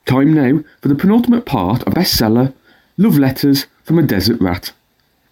[0.05, 2.52] Time now for the penultimate part of bestseller
[2.98, 4.72] Love Letters from a Desert Rat.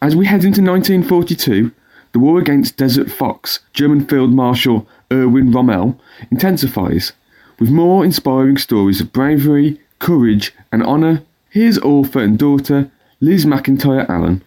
[0.01, 1.73] As we head into 1942,
[2.13, 6.01] the war against Desert Fox, German Field Marshal Erwin Rommel,
[6.31, 7.13] intensifies,
[7.59, 11.23] with more inspiring stories of bravery, courage, and honour.
[11.51, 14.43] Here's author and daughter Liz McIntyre Allen.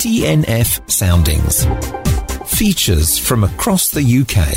[0.00, 1.66] TNF Soundings.
[2.56, 4.56] Features from across the UK.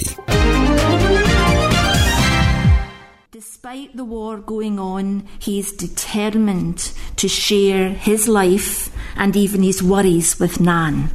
[3.30, 9.84] Despite the war going on, he is determined to share his life and even his
[9.84, 11.10] worries with Nan.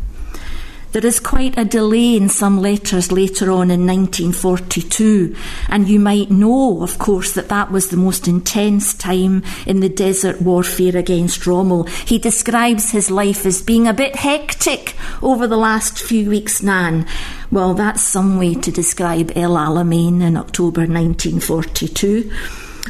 [0.90, 5.36] There is quite a delay in some letters later on in 1942,
[5.68, 9.90] and you might know, of course, that that was the most intense time in the
[9.90, 11.84] desert warfare against Rommel.
[11.84, 17.06] He describes his life as being a bit hectic over the last few weeks, Nan.
[17.50, 22.32] Well, that's some way to describe El Alamein in October 1942.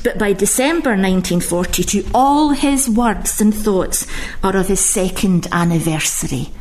[0.04, 4.06] But by December 1942, all his words and thoughts
[4.44, 6.52] are of his second anniversary.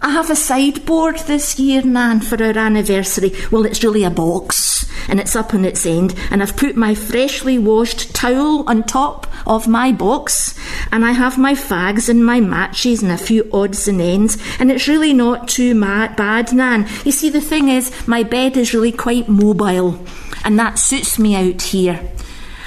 [0.00, 3.32] I have a sideboard this year, Nan, for our anniversary.
[3.50, 6.94] Well, it's really a box, and it's up on its end, and I've put my
[6.94, 10.56] freshly washed towel on top of my box,
[10.92, 14.70] and I have my fags and my matches and a few odds and ends, and
[14.70, 16.86] it's really not too mad, bad, Nan.
[17.04, 19.98] You see, the thing is, my bed is really quite mobile,
[20.44, 22.08] and that suits me out here.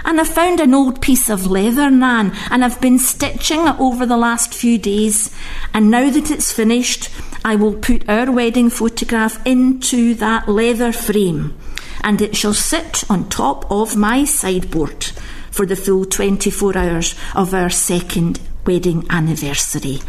[0.04, 4.06] And I found an old piece of leather, Nan, and I've been stitching it over
[4.06, 5.34] the last few days.
[5.74, 7.10] And now that it's finished,
[7.44, 11.58] I will put our wedding photograph into that leather frame,
[12.04, 15.06] and it shall sit on top of my sideboard
[15.52, 20.00] for the full 24 hours of our second wedding anniversary.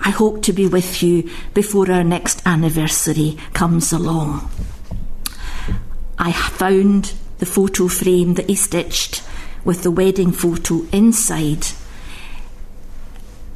[0.00, 4.48] I hope to be with you before our next anniversary comes along.
[6.18, 9.22] I found the photo frame that he stitched
[9.68, 11.66] with the wedding photo inside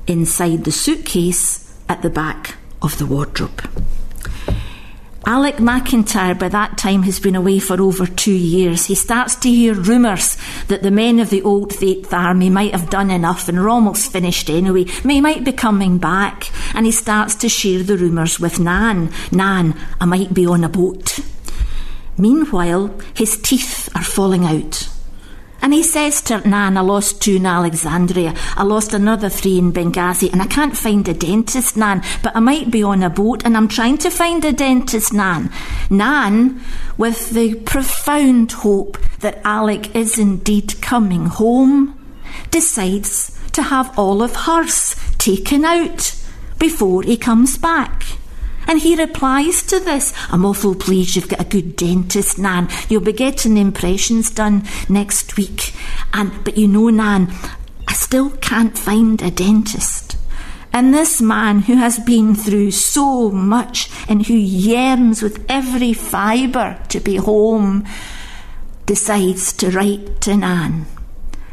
[0.07, 3.63] inside the suitcase at the back of the wardrobe.
[5.25, 8.87] Alec McIntyre, by that time, has been away for over two years.
[8.87, 10.37] He starts to hear rumours
[10.69, 14.51] that the men of the Old Eighth Army might have done enough and Rommel's finished
[14.51, 14.85] anyway.
[15.05, 16.51] May might be coming back.
[16.75, 19.11] And he starts to share the rumours with Nan.
[19.31, 21.21] Nan, I might be on a boat.
[22.19, 24.92] Meanwhile, his teeth are falling out.
[25.63, 29.73] And he says to Nan, I lost two in Alexandria, I lost another three in
[29.73, 33.45] Benghazi, and I can't find a dentist, Nan, but I might be on a boat
[33.45, 35.51] and I'm trying to find a dentist, Nan.
[35.89, 36.61] Nan,
[36.99, 41.99] with the profound hope that Alec is indeed coming home,
[42.51, 46.17] decides to have all of hers taken out
[46.59, 48.05] before he comes back.
[48.73, 52.71] And he replies to this, I'm awful pleased you've got a good dentist, Nan.
[52.89, 55.75] You'll be getting impressions done next week.
[56.15, 57.31] And but you know, Nan,
[57.87, 60.17] I still can't find a dentist.
[60.73, 66.83] And this man who has been through so much and who yearns with every fibre
[66.89, 67.85] to be home
[68.87, 70.87] decides to write to Nan.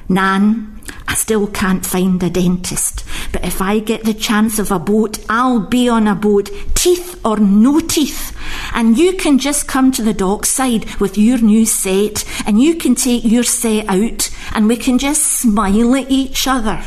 [0.08, 4.80] Nan, I still can't find a dentist, but if I get the chance of a
[4.80, 8.36] boat, I'll be on a boat, teeth or no teeth.
[8.74, 12.96] And you can just come to the dockside with your new set, and you can
[12.96, 16.84] take your set out, and we can just smile at each other.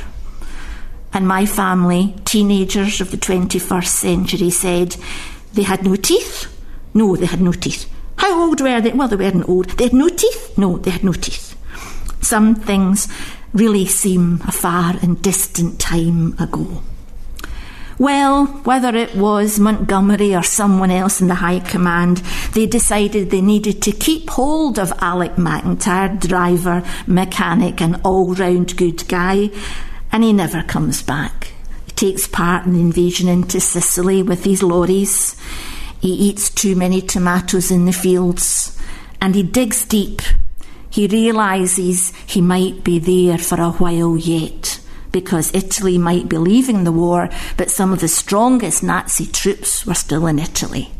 [1.12, 4.96] And my family, teenagers of the 21st century, said
[5.52, 6.48] they had no teeth.
[6.94, 7.90] No, they had no teeth.
[8.16, 8.92] How old were they?
[8.92, 9.70] Well, they weren't old.
[9.70, 10.56] They had no teeth?
[10.56, 11.56] No, they had no teeth.
[12.20, 13.08] Some things
[13.52, 16.82] really seem a far and distant time ago.
[17.98, 22.18] Well, whether it was Montgomery or someone else in the High Command,
[22.52, 28.76] they decided they needed to keep hold of Alec McIntyre, driver, mechanic, and all round
[28.76, 29.50] good guy,
[30.10, 31.52] and he never comes back.
[31.86, 35.36] He takes part in the invasion into Sicily with his lorries.
[36.00, 38.76] He eats too many tomatoes in the fields,
[39.20, 40.22] and he digs deep
[40.92, 44.78] he realises he might be there for a while yet
[45.10, 49.94] because Italy might be leaving the war, but some of the strongest Nazi troops were
[49.94, 50.90] still in Italy.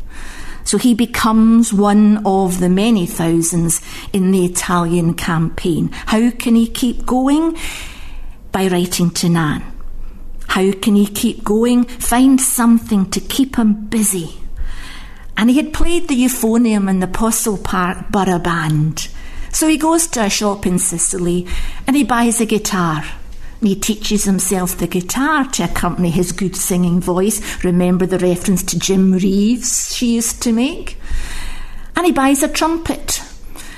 [0.65, 3.83] So he becomes one of the many thousands
[4.13, 5.91] in the Italian campaign.
[5.93, 7.59] How can he keep going?
[8.51, 9.63] By writing to Nan.
[10.49, 11.85] How can he keep going?
[11.85, 14.39] Find something to keep him busy.
[15.37, 19.09] And he had played the euphonium in the Postle Park Borough Band.
[19.53, 21.47] So he goes to a shop in Sicily
[21.87, 23.05] and he buys a guitar.
[23.61, 27.63] He teaches himself the guitar to accompany his good singing voice.
[27.63, 30.99] Remember the reference to Jim Reeves she used to make?
[31.97, 33.23] and he buys a trumpet.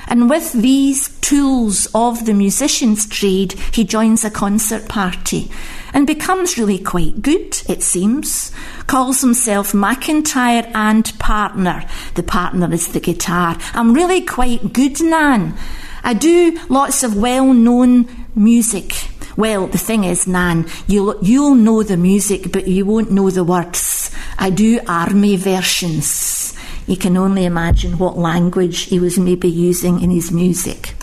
[0.06, 5.50] And with these tools of the musician's trade, he joins a concert party
[5.92, 8.52] and becomes really quite good, it seems.
[8.86, 11.84] Calls himself McIntyre and Partner.
[12.14, 13.56] The partner is the guitar.
[13.72, 15.54] I'm really quite good, Nan.
[16.02, 19.08] I do lots of well known music.
[19.36, 23.42] Well, the thing is, Nan, you'll, you'll know the music, but you won't know the
[23.42, 24.14] words.
[24.38, 26.54] I do army versions.
[26.86, 30.94] You can only imagine what language he was maybe using in his music.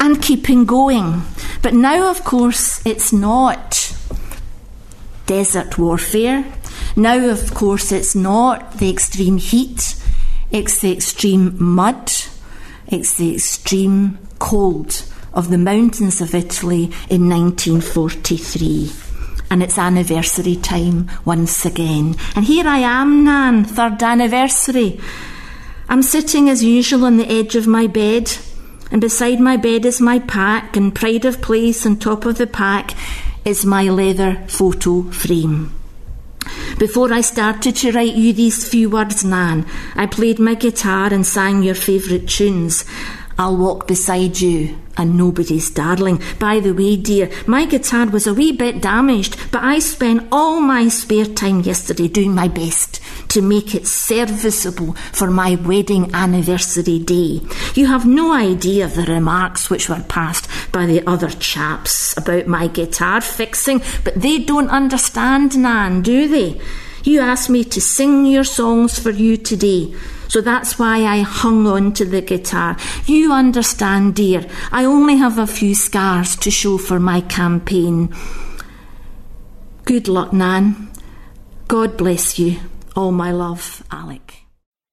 [0.00, 1.22] And keeping going.
[1.62, 3.96] But now, of course, it's not
[5.26, 6.44] desert warfare.
[6.94, 9.96] Now, of course, it's not the extreme heat,
[10.50, 12.12] it's the extreme mud,
[12.86, 15.02] it's the extreme cold
[15.34, 18.90] of the mountains of Italy in 1943
[19.50, 22.16] and it's anniversary time once again.
[22.34, 25.00] And here I am, Nan, third anniversary.
[25.88, 28.36] I'm sitting as usual on the edge of my bed,
[28.90, 32.46] and beside my bed is my pack, and pride of place on top of the
[32.46, 32.94] pack
[33.44, 35.72] is my leather photo frame.
[36.78, 41.24] Before I started to write you these few words, Nan, I played my guitar and
[41.26, 42.84] sang your favourite tunes.
[43.38, 46.22] I'll walk beside you and nobody's darling.
[46.38, 50.60] By the way, dear, my guitar was a wee bit damaged, but I spent all
[50.60, 56.98] my spare time yesterday doing my best to make it serviceable for my wedding anniversary
[56.98, 57.42] day.
[57.74, 62.46] You have no idea of the remarks which were passed by the other chaps about
[62.46, 66.58] my guitar fixing, but they don't understand, Nan, do they?
[67.04, 69.94] You asked me to sing your songs for you today.
[70.28, 72.76] So that's why I hung on to the guitar.
[73.06, 78.14] You understand, dear, I only have a few scars to show for my campaign.
[79.84, 80.90] Good luck, Nan.
[81.68, 82.58] God bless you.
[82.94, 84.45] All my love, Alec.